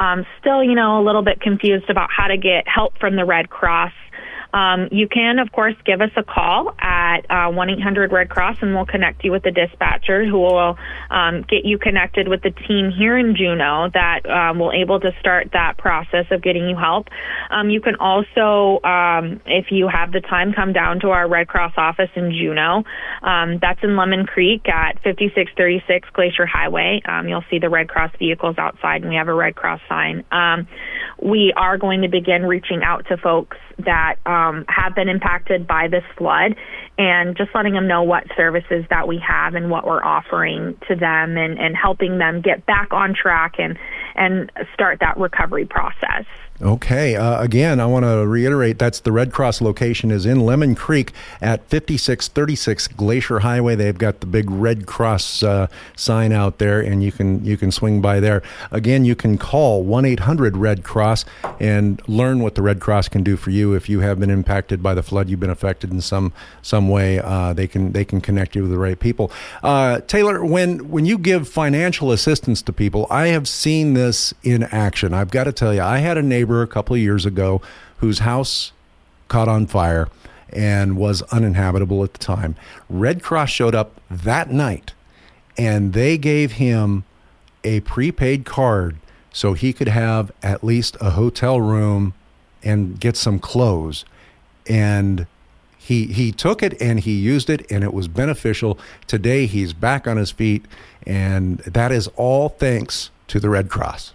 um, 0.00 0.26
still, 0.40 0.62
you 0.62 0.74
know, 0.74 1.00
a 1.00 1.04
little 1.04 1.22
bit 1.22 1.40
confused 1.40 1.88
about 1.88 2.10
how 2.14 2.26
to 2.26 2.36
get 2.36 2.68
help 2.68 2.98
from 2.98 3.16
the 3.16 3.24
Red 3.24 3.48
Cross, 3.48 3.92
um, 4.56 4.88
you 4.90 5.06
can, 5.06 5.38
of 5.38 5.52
course, 5.52 5.74
give 5.84 6.00
us 6.00 6.10
a 6.16 6.22
call 6.22 6.74
at 6.80 7.26
uh, 7.28 7.52
1 7.52 7.70
800 7.70 8.10
Red 8.10 8.30
Cross 8.30 8.56
and 8.62 8.74
we'll 8.74 8.86
connect 8.86 9.22
you 9.22 9.30
with 9.30 9.42
the 9.42 9.50
dispatcher 9.50 10.24
who 10.24 10.38
will 10.38 10.78
um, 11.10 11.42
get 11.42 11.66
you 11.66 11.76
connected 11.76 12.26
with 12.26 12.40
the 12.40 12.50
team 12.50 12.90
here 12.90 13.18
in 13.18 13.36
Juneau 13.36 13.90
that 13.92 14.24
um, 14.24 14.58
will 14.58 14.72
able 14.72 14.98
to 15.00 15.12
start 15.20 15.50
that 15.52 15.76
process 15.76 16.24
of 16.30 16.42
getting 16.42 16.70
you 16.70 16.76
help. 16.76 17.08
Um, 17.50 17.68
you 17.68 17.82
can 17.82 17.96
also, 17.96 18.82
um, 18.82 19.42
if 19.44 19.66
you 19.70 19.88
have 19.88 20.10
the 20.10 20.22
time, 20.22 20.54
come 20.54 20.72
down 20.72 21.00
to 21.00 21.10
our 21.10 21.28
Red 21.28 21.48
Cross 21.48 21.74
office 21.76 22.10
in 22.14 22.32
Juneau. 22.32 22.82
Um, 23.22 23.58
that's 23.60 23.80
in 23.82 23.94
Lemon 23.94 24.24
Creek 24.24 24.66
at 24.70 24.94
5636 25.04 26.08
Glacier 26.14 26.46
Highway. 26.46 27.02
you'll 27.26 27.44
see 27.50 27.58
the 27.58 27.68
Red 27.68 27.90
Cross 27.90 28.12
vehicles 28.18 28.56
outside 28.56 29.02
and 29.02 29.10
we 29.10 29.16
have 29.16 29.28
a 29.28 29.34
Red 29.34 29.54
Cross 29.54 29.82
sign. 29.86 30.24
we 31.20 31.52
are 31.54 31.76
going 31.76 32.00
to 32.00 32.08
begin 32.08 32.46
reaching 32.46 32.82
out 32.82 33.06
to 33.08 33.18
folks 33.18 33.58
that 33.78 34.16
um, 34.24 34.64
have 34.68 34.94
been 34.94 35.08
impacted 35.08 35.66
by 35.66 35.88
this 35.88 36.04
flood 36.16 36.56
and 36.98 37.36
just 37.36 37.50
letting 37.54 37.74
them 37.74 37.86
know 37.86 38.02
what 38.02 38.24
services 38.36 38.84
that 38.88 39.06
we 39.06 39.18
have 39.18 39.54
and 39.54 39.70
what 39.70 39.86
we're 39.86 40.02
offering 40.02 40.76
to 40.88 40.96
them 40.96 41.36
and, 41.36 41.58
and 41.58 41.76
helping 41.76 42.18
them 42.18 42.40
get 42.40 42.64
back 42.66 42.92
on 42.92 43.14
track 43.14 43.54
and, 43.58 43.76
and 44.16 44.50
start 44.74 45.00
that 45.00 45.16
recovery 45.16 45.66
process. 45.66 46.24
Okay. 46.62 47.16
Uh, 47.16 47.42
again, 47.42 47.80
I 47.80 47.86
want 47.86 48.06
to 48.06 48.26
reiterate 48.26 48.78
that's 48.78 49.00
the 49.00 49.12
Red 49.12 49.30
Cross 49.30 49.60
location 49.60 50.10
is 50.10 50.24
in 50.24 50.40
Lemon 50.40 50.74
Creek 50.74 51.12
at 51.42 51.60
5636 51.68 52.88
Glacier 52.88 53.40
Highway. 53.40 53.74
They've 53.74 53.96
got 53.96 54.20
the 54.20 54.26
big 54.26 54.50
Red 54.50 54.86
Cross 54.86 55.42
uh, 55.42 55.66
sign 55.96 56.32
out 56.32 56.56
there, 56.56 56.80
and 56.80 57.04
you 57.04 57.12
can 57.12 57.44
you 57.44 57.58
can 57.58 57.70
swing 57.70 58.00
by 58.00 58.20
there. 58.20 58.42
Again, 58.70 59.04
you 59.04 59.14
can 59.14 59.36
call 59.36 59.82
1 59.82 60.06
800 60.06 60.56
Red 60.56 60.82
Cross 60.82 61.26
and 61.60 62.00
learn 62.08 62.40
what 62.40 62.54
the 62.54 62.62
Red 62.62 62.80
Cross 62.80 63.08
can 63.08 63.22
do 63.22 63.36
for 63.36 63.50
you 63.50 63.74
if 63.74 63.90
you 63.90 64.00
have 64.00 64.18
been 64.18 64.30
impacted 64.30 64.82
by 64.82 64.94
the 64.94 65.02
flood. 65.02 65.28
You've 65.28 65.40
been 65.40 65.50
affected 65.50 65.90
in 65.90 66.00
some 66.00 66.32
some 66.62 66.88
way. 66.88 67.18
Uh, 67.18 67.52
they 67.52 67.66
can 67.66 67.92
they 67.92 68.04
can 68.04 68.22
connect 68.22 68.56
you 68.56 68.62
with 68.62 68.70
the 68.70 68.78
right 68.78 68.98
people. 68.98 69.30
Uh, 69.62 70.00
Taylor, 70.00 70.42
when 70.42 70.88
when 70.88 71.04
you 71.04 71.18
give 71.18 71.46
financial 71.46 72.12
assistance 72.12 72.62
to 72.62 72.72
people, 72.72 73.06
I 73.10 73.26
have 73.28 73.46
seen 73.46 73.92
this 73.92 74.05
in 74.42 74.62
action. 74.64 75.12
I've 75.12 75.30
got 75.30 75.44
to 75.44 75.52
tell 75.52 75.74
you, 75.74 75.82
I 75.82 75.98
had 75.98 76.16
a 76.16 76.22
neighbor 76.22 76.46
neighbor 76.46 76.62
a 76.62 76.66
couple 76.66 76.94
of 76.94 77.00
years 77.00 77.26
ago 77.26 77.60
whose 77.98 78.20
house 78.20 78.72
caught 79.28 79.48
on 79.48 79.66
fire 79.66 80.08
and 80.50 80.96
was 80.96 81.22
uninhabitable 81.22 82.04
at 82.04 82.12
the 82.12 82.18
time. 82.18 82.54
Red 82.88 83.22
Cross 83.22 83.50
showed 83.50 83.74
up 83.74 84.00
that 84.10 84.50
night 84.50 84.92
and 85.58 85.92
they 85.92 86.16
gave 86.16 86.52
him 86.52 87.04
a 87.64 87.80
prepaid 87.80 88.44
card 88.44 88.96
so 89.32 89.54
he 89.54 89.72
could 89.72 89.88
have 89.88 90.30
at 90.42 90.62
least 90.62 90.96
a 91.00 91.10
hotel 91.10 91.60
room 91.60 92.14
and 92.62 93.00
get 93.00 93.16
some 93.16 93.38
clothes. 93.38 94.04
And 94.68 95.26
he 95.76 96.06
he 96.06 96.32
took 96.32 96.62
it 96.62 96.80
and 96.80 97.00
he 97.00 97.12
used 97.12 97.50
it 97.50 97.70
and 97.70 97.82
it 97.82 97.92
was 97.92 98.08
beneficial. 98.08 98.78
Today 99.06 99.46
he's 99.46 99.72
back 99.72 100.06
on 100.06 100.16
his 100.16 100.30
feet 100.30 100.64
and 101.06 101.58
that 101.58 101.92
is 101.92 102.08
all 102.16 102.50
thanks 102.50 103.10
to 103.28 103.40
the 103.40 103.50
Red 103.50 103.68
Cross. 103.68 104.14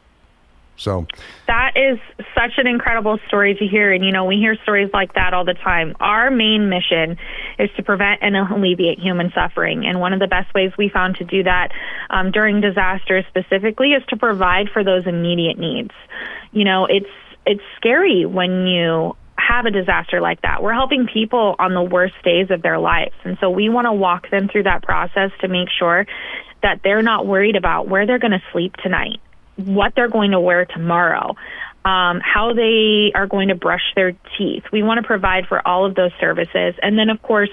So 0.77 1.05
that 1.45 1.73
is 1.75 1.99
such 2.33 2.53
an 2.57 2.65
incredible 2.65 3.19
story 3.27 3.53
to 3.53 3.67
hear. 3.67 3.93
And, 3.93 4.03
you 4.03 4.11
know, 4.11 4.25
we 4.25 4.37
hear 4.37 4.55
stories 4.63 4.89
like 4.91 5.13
that 5.13 5.31
all 5.31 5.45
the 5.45 5.53
time. 5.53 5.95
Our 5.99 6.31
main 6.31 6.69
mission 6.69 7.17
is 7.59 7.69
to 7.77 7.83
prevent 7.83 8.23
and 8.23 8.35
alleviate 8.35 8.97
human 8.97 9.31
suffering. 9.35 9.85
And 9.85 9.99
one 9.99 10.11
of 10.11 10.19
the 10.19 10.27
best 10.27 10.51
ways 10.55 10.71
we 10.79 10.89
found 10.89 11.17
to 11.17 11.23
do 11.23 11.43
that 11.43 11.69
um, 12.09 12.31
during 12.31 12.61
disasters 12.61 13.25
specifically 13.29 13.91
is 13.91 14.03
to 14.09 14.17
provide 14.17 14.69
for 14.73 14.83
those 14.83 15.05
immediate 15.05 15.59
needs. 15.59 15.91
You 16.51 16.63
know, 16.63 16.87
it's, 16.87 17.05
it's 17.45 17.61
scary 17.77 18.25
when 18.25 18.65
you 18.65 19.15
have 19.51 19.65
a 19.65 19.71
disaster 19.71 20.21
like 20.21 20.41
that. 20.41 20.63
We're 20.63 20.73
helping 20.73 21.07
people 21.07 21.55
on 21.59 21.73
the 21.73 21.83
worst 21.83 22.15
days 22.23 22.49
of 22.49 22.61
their 22.61 22.79
lives. 22.79 23.15
And 23.23 23.37
so 23.39 23.49
we 23.49 23.69
want 23.69 23.85
to 23.85 23.93
walk 23.93 24.29
them 24.29 24.47
through 24.47 24.63
that 24.63 24.83
process 24.83 25.31
to 25.41 25.47
make 25.47 25.67
sure 25.77 26.05
that 26.63 26.81
they're 26.83 27.01
not 27.01 27.27
worried 27.27 27.55
about 27.55 27.87
where 27.87 28.05
they're 28.05 28.19
going 28.19 28.31
to 28.31 28.43
sleep 28.51 28.75
tonight 28.77 29.19
what 29.65 29.93
they're 29.95 30.09
going 30.09 30.31
to 30.31 30.39
wear 30.39 30.65
tomorrow, 30.65 31.35
um, 31.85 32.21
how 32.21 32.53
they 32.55 33.11
are 33.15 33.27
going 33.27 33.49
to 33.49 33.55
brush 33.55 33.93
their 33.95 34.13
teeth. 34.37 34.63
We 34.71 34.83
want 34.83 34.99
to 35.01 35.07
provide 35.07 35.47
for 35.47 35.65
all 35.65 35.85
of 35.85 35.95
those 35.95 36.11
services. 36.19 36.75
And 36.81 36.97
then, 36.97 37.09
of 37.09 37.21
course, 37.21 37.49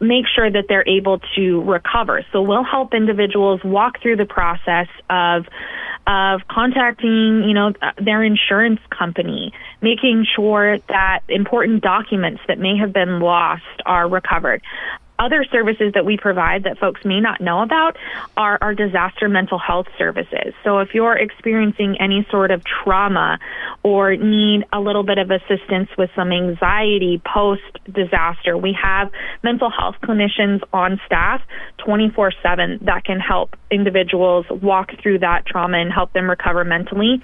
make 0.00 0.24
sure 0.34 0.50
that 0.50 0.64
they're 0.68 0.86
able 0.86 1.20
to 1.36 1.62
recover. 1.62 2.24
So 2.32 2.42
we'll 2.42 2.64
help 2.64 2.94
individuals 2.94 3.60
walk 3.64 4.02
through 4.02 4.16
the 4.16 4.26
process 4.26 4.88
of 5.08 5.46
of 6.06 6.40
contacting, 6.48 7.42
you 7.46 7.54
know, 7.54 7.72
their 8.02 8.22
insurance 8.22 8.80
company, 8.96 9.52
making 9.80 10.26
sure 10.34 10.78
that 10.88 11.20
important 11.28 11.82
documents 11.82 12.40
that 12.48 12.58
may 12.58 12.76
have 12.76 12.92
been 12.92 13.20
lost 13.20 13.62
are 13.84 14.08
recovered 14.08 14.62
other 15.18 15.44
services 15.50 15.92
that 15.94 16.04
we 16.04 16.16
provide 16.16 16.64
that 16.64 16.78
folks 16.78 17.04
may 17.04 17.20
not 17.20 17.40
know 17.40 17.62
about 17.62 17.96
are 18.36 18.58
our 18.60 18.74
disaster 18.74 19.28
mental 19.28 19.58
health 19.58 19.86
services. 19.98 20.54
So 20.64 20.78
if 20.78 20.94
you're 20.94 21.16
experiencing 21.16 21.96
any 22.00 22.26
sort 22.30 22.50
of 22.50 22.62
trauma 22.64 23.38
or 23.82 24.16
need 24.16 24.64
a 24.72 24.80
little 24.80 25.02
bit 25.02 25.18
of 25.18 25.30
assistance 25.30 25.88
with 25.96 26.10
some 26.14 26.32
anxiety 26.32 27.20
post 27.24 27.62
disaster, 27.92 28.56
we 28.56 28.76
have 28.80 29.10
mental 29.42 29.70
health 29.70 29.96
clinicians 30.02 30.60
on 30.72 31.00
staff 31.06 31.40
24 31.78 32.32
7 32.42 32.78
that 32.82 33.04
can 33.04 33.20
help 33.20 33.56
individuals 33.70 34.46
walk 34.50 34.90
through 35.02 35.20
that 35.20 35.46
trauma 35.46 35.78
and 35.78 35.92
help 35.92 36.12
them 36.12 36.28
recover 36.28 36.64
mentally. 36.64 37.22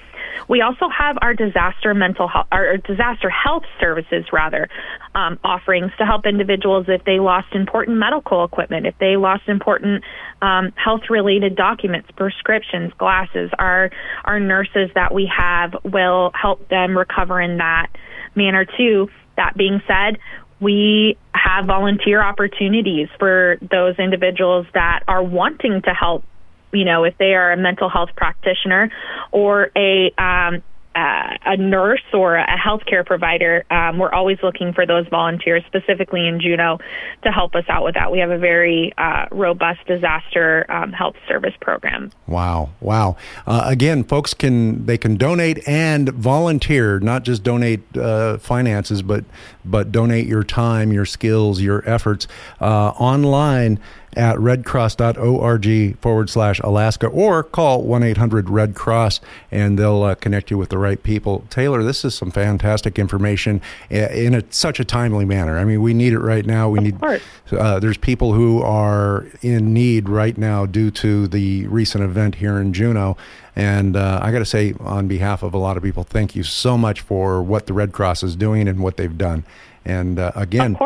We 0.48 0.62
also 0.62 0.88
have 0.88 1.18
our 1.20 1.34
disaster 1.34 1.94
mental 1.94 2.28
health, 2.28 2.46
our 2.52 2.76
disaster 2.76 3.28
health 3.28 3.64
services 3.80 4.24
rather, 4.32 4.68
um, 5.14 5.38
offerings 5.44 5.92
to 5.98 6.06
help 6.06 6.26
individuals 6.26 6.86
if 6.88 7.04
they 7.04 7.18
lost 7.18 7.48
important 7.54 7.81
medical 7.88 8.44
equipment, 8.44 8.86
if 8.86 8.94
they 8.98 9.16
lost 9.16 9.42
important 9.48 10.04
um, 10.40 10.72
health 10.76 11.02
related 11.10 11.56
documents, 11.56 12.08
prescriptions, 12.16 12.92
glasses. 12.98 13.50
Our 13.58 13.90
our 14.24 14.40
nurses 14.40 14.90
that 14.94 15.14
we 15.14 15.30
have 15.36 15.74
will 15.84 16.32
help 16.34 16.68
them 16.68 16.96
recover 16.96 17.40
in 17.40 17.58
that 17.58 17.88
manner 18.34 18.64
too. 18.64 19.08
That 19.36 19.56
being 19.56 19.80
said, 19.86 20.18
we 20.60 21.16
have 21.34 21.66
volunteer 21.66 22.22
opportunities 22.22 23.08
for 23.18 23.58
those 23.60 23.98
individuals 23.98 24.66
that 24.74 25.00
are 25.08 25.22
wanting 25.22 25.82
to 25.82 25.90
help 25.90 26.24
you 26.72 26.86
know, 26.86 27.04
if 27.04 27.16
they 27.18 27.34
are 27.34 27.52
a 27.52 27.56
mental 27.56 27.88
health 27.88 28.10
practitioner 28.16 28.90
or 29.30 29.70
a 29.76 30.10
um, 30.16 30.62
uh, 30.94 31.36
a 31.44 31.56
nurse 31.56 32.02
or 32.12 32.36
a 32.36 32.56
healthcare 32.56 33.04
provider, 33.04 33.64
um, 33.70 33.98
we're 33.98 34.12
always 34.12 34.38
looking 34.42 34.72
for 34.72 34.86
those 34.86 35.06
volunteers, 35.08 35.62
specifically 35.66 36.26
in 36.26 36.40
Juneau, 36.40 36.78
to 37.22 37.30
help 37.30 37.54
us 37.54 37.64
out 37.68 37.84
with 37.84 37.94
that. 37.94 38.12
We 38.12 38.18
have 38.18 38.30
a 38.30 38.38
very 38.38 38.92
uh, 38.98 39.26
robust 39.30 39.86
disaster 39.86 40.66
um, 40.68 40.92
health 40.92 41.16
service 41.28 41.54
program. 41.60 42.10
Wow, 42.26 42.70
wow! 42.80 43.16
Uh, 43.46 43.62
again, 43.64 44.04
folks 44.04 44.34
can 44.34 44.86
they 44.86 44.98
can 44.98 45.16
donate 45.16 45.66
and 45.66 46.08
volunteer, 46.10 47.00
not 47.00 47.24
just 47.24 47.42
donate 47.42 47.80
uh, 47.96 48.38
finances, 48.38 49.02
but 49.02 49.24
but 49.64 49.92
donate 49.92 50.26
your 50.26 50.44
time, 50.44 50.92
your 50.92 51.06
skills, 51.06 51.60
your 51.60 51.88
efforts 51.88 52.28
uh, 52.60 52.88
online 52.90 53.80
at 54.14 54.36
redcross.org 54.36 55.98
forward 55.98 56.30
slash 56.30 56.60
Alaska 56.60 57.06
or 57.06 57.42
call 57.42 57.82
1 57.82 58.02
800 58.02 58.50
Red 58.50 58.74
Cross 58.74 59.20
and 59.50 59.78
they'll 59.78 60.02
uh, 60.02 60.14
connect 60.14 60.50
you 60.50 60.58
with 60.58 60.68
the 60.68 60.78
right 60.78 61.02
people. 61.02 61.44
Taylor, 61.50 61.82
this 61.82 62.04
is 62.04 62.14
some 62.14 62.30
fantastic 62.30 62.98
information 62.98 63.60
in 63.90 64.34
a, 64.34 64.42
such 64.50 64.80
a 64.80 64.84
timely 64.84 65.24
manner. 65.24 65.58
I 65.58 65.64
mean, 65.64 65.82
we 65.82 65.94
need 65.94 66.12
it 66.12 66.20
right 66.20 66.44
now. 66.44 66.68
We 66.68 66.80
need, 66.80 67.02
uh, 67.02 67.78
there's 67.80 67.98
people 67.98 68.32
who 68.34 68.62
are 68.62 69.26
in 69.40 69.72
need 69.72 70.08
right 70.08 70.36
now 70.36 70.66
due 70.66 70.90
to 70.92 71.26
the 71.28 71.66
recent 71.68 72.04
event 72.04 72.36
here 72.36 72.58
in 72.58 72.72
Juneau. 72.72 73.16
And 73.54 73.96
uh, 73.96 74.18
I 74.22 74.32
got 74.32 74.38
to 74.38 74.46
say, 74.46 74.74
on 74.80 75.08
behalf 75.08 75.42
of 75.42 75.52
a 75.52 75.58
lot 75.58 75.76
of 75.76 75.82
people, 75.82 76.04
thank 76.04 76.34
you 76.34 76.42
so 76.42 76.78
much 76.78 77.02
for 77.02 77.42
what 77.42 77.66
the 77.66 77.74
Red 77.74 77.92
Cross 77.92 78.22
is 78.22 78.34
doing 78.34 78.66
and 78.66 78.80
what 78.80 78.96
they've 78.96 79.16
done. 79.18 79.44
And 79.84 80.18
uh, 80.18 80.32
again, 80.34 80.76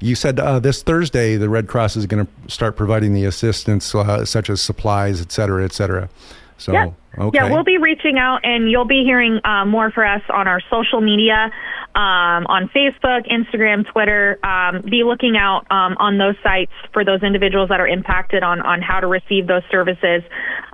you 0.00 0.14
said 0.14 0.38
uh, 0.38 0.60
this 0.60 0.82
Thursday 0.82 1.36
the 1.36 1.48
Red 1.48 1.66
Cross 1.66 1.96
is 1.96 2.06
going 2.06 2.26
to 2.26 2.50
start 2.50 2.76
providing 2.76 3.12
the 3.12 3.24
assistance, 3.24 3.94
uh, 3.94 4.24
such 4.24 4.48
as 4.48 4.60
supplies, 4.62 5.20
et 5.20 5.32
cetera, 5.32 5.64
et 5.64 5.72
cetera. 5.72 6.08
So, 6.56 6.72
yeah. 6.72 6.90
Okay. 7.18 7.38
Yeah, 7.38 7.50
we'll 7.50 7.64
be 7.64 7.78
reaching 7.78 8.18
out, 8.18 8.40
and 8.44 8.70
you'll 8.70 8.86
be 8.86 9.04
hearing 9.04 9.40
uh, 9.44 9.64
more 9.64 9.90
for 9.90 10.04
us 10.04 10.22
on 10.32 10.48
our 10.48 10.60
social 10.70 11.00
media 11.00 11.50
um, 11.94 12.46
on 12.46 12.68
Facebook, 12.74 13.30
Instagram, 13.30 13.86
Twitter. 13.86 14.38
Um, 14.44 14.82
be 14.82 15.04
looking 15.04 15.36
out 15.36 15.66
um, 15.70 15.96
on 15.98 16.18
those 16.18 16.34
sites 16.42 16.72
for 16.92 17.04
those 17.04 17.22
individuals 17.22 17.68
that 17.68 17.78
are 17.78 17.86
impacted 17.86 18.42
on, 18.42 18.60
on 18.60 18.82
how 18.82 18.98
to 18.98 19.06
receive 19.06 19.46
those 19.46 19.62
services. 19.70 20.22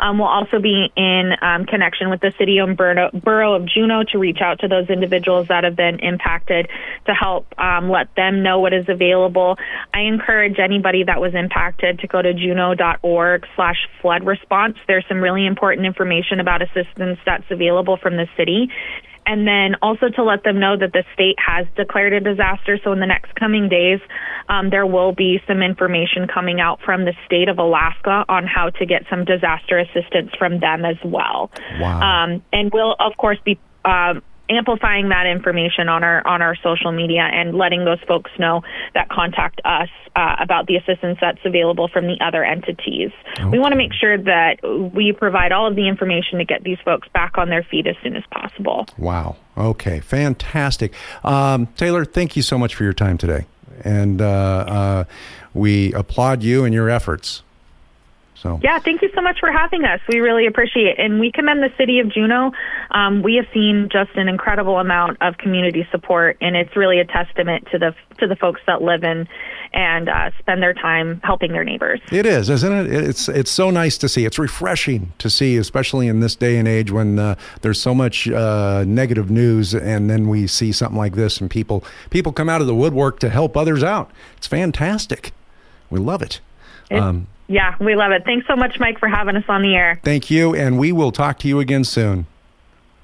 Um, 0.00 0.18
we'll 0.18 0.28
also 0.28 0.60
be 0.60 0.90
in 0.96 1.32
um, 1.42 1.66
connection 1.66 2.10
with 2.10 2.20
the 2.20 2.32
city 2.38 2.58
and 2.58 2.76
borough, 2.76 3.54
of 3.54 3.66
Juneau 3.66 4.02
to 4.12 4.18
reach 4.18 4.38
out 4.40 4.60
to 4.60 4.68
those 4.68 4.88
individuals 4.88 5.48
that 5.48 5.64
have 5.64 5.76
been 5.76 5.98
impacted 6.00 6.68
to 7.06 7.12
help 7.12 7.46
um, 7.58 7.90
let 7.90 8.14
them 8.14 8.42
know 8.42 8.60
what 8.60 8.72
is 8.72 8.86
available. 8.88 9.56
I 9.92 10.00
encourage 10.00 10.58
anybody 10.58 11.04
that 11.04 11.20
was 11.20 11.34
impacted 11.34 12.00
to 12.00 12.06
go 12.06 12.22
to 12.22 12.32
juneau.org 12.32 13.46
slash 13.56 13.76
flood 14.00 14.24
response. 14.24 14.76
There's 14.86 15.04
some 15.08 15.20
really 15.20 15.46
important 15.46 15.86
information 15.86 16.40
about 16.40 16.62
assistance 16.62 17.18
that's 17.26 17.50
available 17.50 17.96
from 17.96 18.16
the 18.16 18.26
city 18.36 18.70
and 19.30 19.46
then 19.46 19.76
also 19.80 20.08
to 20.08 20.24
let 20.24 20.42
them 20.42 20.58
know 20.58 20.76
that 20.76 20.92
the 20.92 21.04
state 21.14 21.36
has 21.38 21.64
declared 21.76 22.12
a 22.12 22.18
disaster. 22.18 22.80
So 22.82 22.90
in 22.90 22.98
the 22.98 23.06
next 23.06 23.32
coming 23.36 23.68
days, 23.68 24.00
um, 24.48 24.70
there 24.70 24.84
will 24.84 25.12
be 25.12 25.38
some 25.46 25.62
information 25.62 26.26
coming 26.26 26.60
out 26.60 26.80
from 26.84 27.04
the 27.04 27.14
state 27.26 27.48
of 27.48 27.58
Alaska 27.58 28.24
on 28.28 28.48
how 28.48 28.70
to 28.70 28.86
get 28.86 29.04
some 29.08 29.24
disaster 29.24 29.78
assistance 29.78 30.32
from 30.36 30.58
them 30.58 30.84
as 30.84 30.96
well. 31.04 31.52
Wow. 31.78 32.00
Um, 32.02 32.42
and 32.52 32.72
we'll 32.74 32.96
of 32.98 33.16
course 33.16 33.38
be. 33.44 33.56
Um, 33.84 34.22
amplifying 34.50 35.08
that 35.10 35.26
information 35.26 35.88
on 35.88 36.02
our 36.04 36.26
on 36.26 36.42
our 36.42 36.56
social 36.56 36.92
media 36.92 37.22
and 37.22 37.54
letting 37.54 37.84
those 37.84 38.00
folks 38.06 38.30
know 38.38 38.62
that 38.94 39.08
contact 39.08 39.60
us 39.64 39.88
uh, 40.16 40.36
about 40.40 40.66
the 40.66 40.76
assistance 40.76 41.18
that's 41.20 41.38
available 41.44 41.88
from 41.88 42.06
the 42.06 42.16
other 42.20 42.44
entities. 42.44 43.10
Okay. 43.38 43.48
We 43.48 43.58
want 43.58 43.72
to 43.72 43.78
make 43.78 43.92
sure 43.92 44.18
that 44.18 44.56
we 44.94 45.12
provide 45.12 45.52
all 45.52 45.68
of 45.68 45.76
the 45.76 45.88
information 45.88 46.38
to 46.38 46.44
get 46.44 46.64
these 46.64 46.78
folks 46.84 47.08
back 47.14 47.38
on 47.38 47.48
their 47.48 47.62
feet 47.62 47.86
as 47.86 47.96
soon 48.02 48.16
as 48.16 48.24
possible. 48.30 48.86
Wow. 48.98 49.36
Okay. 49.56 50.00
Fantastic. 50.00 50.92
Um, 51.24 51.68
Taylor, 51.76 52.04
thank 52.04 52.36
you 52.36 52.42
so 52.42 52.58
much 52.58 52.74
for 52.74 52.84
your 52.84 52.92
time 52.92 53.18
today, 53.18 53.46
and 53.84 54.20
uh, 54.20 54.26
uh, 54.26 55.04
we 55.54 55.92
applaud 55.94 56.42
you 56.42 56.64
and 56.64 56.74
your 56.74 56.90
efforts. 56.90 57.42
So 58.40 58.58
yeah, 58.62 58.78
thank 58.78 59.02
you 59.02 59.10
so 59.14 59.20
much 59.20 59.38
for 59.38 59.52
having 59.52 59.84
us. 59.84 60.00
We 60.08 60.20
really 60.20 60.46
appreciate 60.46 60.86
it, 60.86 60.98
and 60.98 61.20
we 61.20 61.30
commend 61.30 61.62
the 61.62 61.70
city 61.76 62.00
of 62.00 62.10
Juneau. 62.10 62.52
Um, 62.90 63.22
we 63.22 63.34
have 63.36 63.46
seen 63.52 63.88
just 63.92 64.10
an 64.16 64.28
incredible 64.28 64.78
amount 64.78 65.18
of 65.20 65.36
community 65.36 65.86
support, 65.90 66.38
and 66.40 66.56
it's 66.56 66.74
really 66.74 67.00
a 67.00 67.04
testament 67.04 67.68
to 67.72 67.78
the 67.78 67.94
to 68.18 68.26
the 68.26 68.36
folks 68.36 68.60
that 68.66 68.80
live 68.80 69.04
in 69.04 69.28
and 69.72 70.08
uh, 70.08 70.30
spend 70.38 70.62
their 70.62 70.72
time 70.74 71.20
helping 71.22 71.52
their 71.52 71.64
neighbors. 71.64 72.00
It 72.10 72.24
is, 72.24 72.48
isn't 72.48 72.72
it? 72.72 72.92
It's 72.92 73.28
it's 73.28 73.50
so 73.50 73.70
nice 73.70 73.98
to 73.98 74.08
see. 74.08 74.24
It's 74.24 74.38
refreshing 74.38 75.12
to 75.18 75.28
see, 75.28 75.58
especially 75.58 76.08
in 76.08 76.20
this 76.20 76.34
day 76.34 76.56
and 76.56 76.66
age 76.66 76.90
when 76.90 77.18
uh, 77.18 77.34
there's 77.60 77.80
so 77.80 77.94
much 77.94 78.26
uh, 78.26 78.84
negative 78.86 79.30
news, 79.30 79.74
and 79.74 80.08
then 80.08 80.28
we 80.28 80.46
see 80.46 80.72
something 80.72 80.98
like 80.98 81.14
this, 81.14 81.42
and 81.42 81.50
people 81.50 81.84
people 82.08 82.32
come 82.32 82.48
out 82.48 82.62
of 82.62 82.66
the 82.66 82.74
woodwork 82.74 83.20
to 83.20 83.28
help 83.28 83.54
others 83.54 83.82
out. 83.82 84.10
It's 84.38 84.46
fantastic. 84.46 85.32
We 85.90 85.98
love 85.98 86.22
it. 86.22 86.40
it 86.90 86.98
um, 86.98 87.26
yeah, 87.50 87.74
we 87.80 87.96
love 87.96 88.12
it. 88.12 88.24
Thanks 88.24 88.46
so 88.46 88.54
much, 88.54 88.78
Mike, 88.78 89.00
for 89.00 89.08
having 89.08 89.34
us 89.34 89.42
on 89.48 89.62
the 89.62 89.74
air. 89.74 90.00
Thank 90.04 90.30
you, 90.30 90.54
and 90.54 90.78
we 90.78 90.92
will 90.92 91.10
talk 91.10 91.40
to 91.40 91.48
you 91.48 91.58
again 91.58 91.82
soon. 91.82 92.26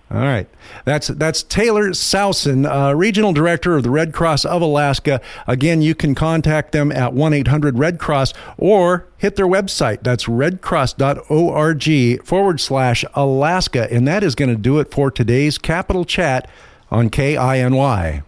All 0.09 0.19
right. 0.21 0.49
That's 0.85 1.09
that's 1.09 1.43
Taylor 1.43 1.89
Sowson, 1.91 2.65
uh, 2.65 2.95
Regional 2.95 3.33
Director 3.33 3.75
of 3.75 3.83
the 3.83 3.91
Red 3.91 4.13
Cross 4.13 4.45
of 4.45 4.63
Alaska. 4.63 5.21
Again, 5.49 5.83
you 5.83 5.97
can 5.97 6.15
contact 6.15 6.71
them 6.71 6.93
at 6.93 7.13
1 7.13 7.33
800 7.33 7.77
Red 7.77 7.99
Cross 7.99 8.33
or 8.57 9.09
hit 9.19 9.35
their 9.35 9.49
website. 9.49 10.05
That's 10.05 10.27
redcross.org 10.27 12.25
forward 12.25 12.61
slash 12.61 13.05
Alaska. 13.15 13.93
And 13.93 14.07
that 14.07 14.23
is 14.23 14.37
going 14.37 14.51
to 14.51 14.57
do 14.57 14.79
it 14.79 14.93
for 14.93 15.11
today's 15.11 15.59
Capital 15.59 16.05
Chat 16.05 16.49
on 16.89 17.11
KINY. 17.11 18.23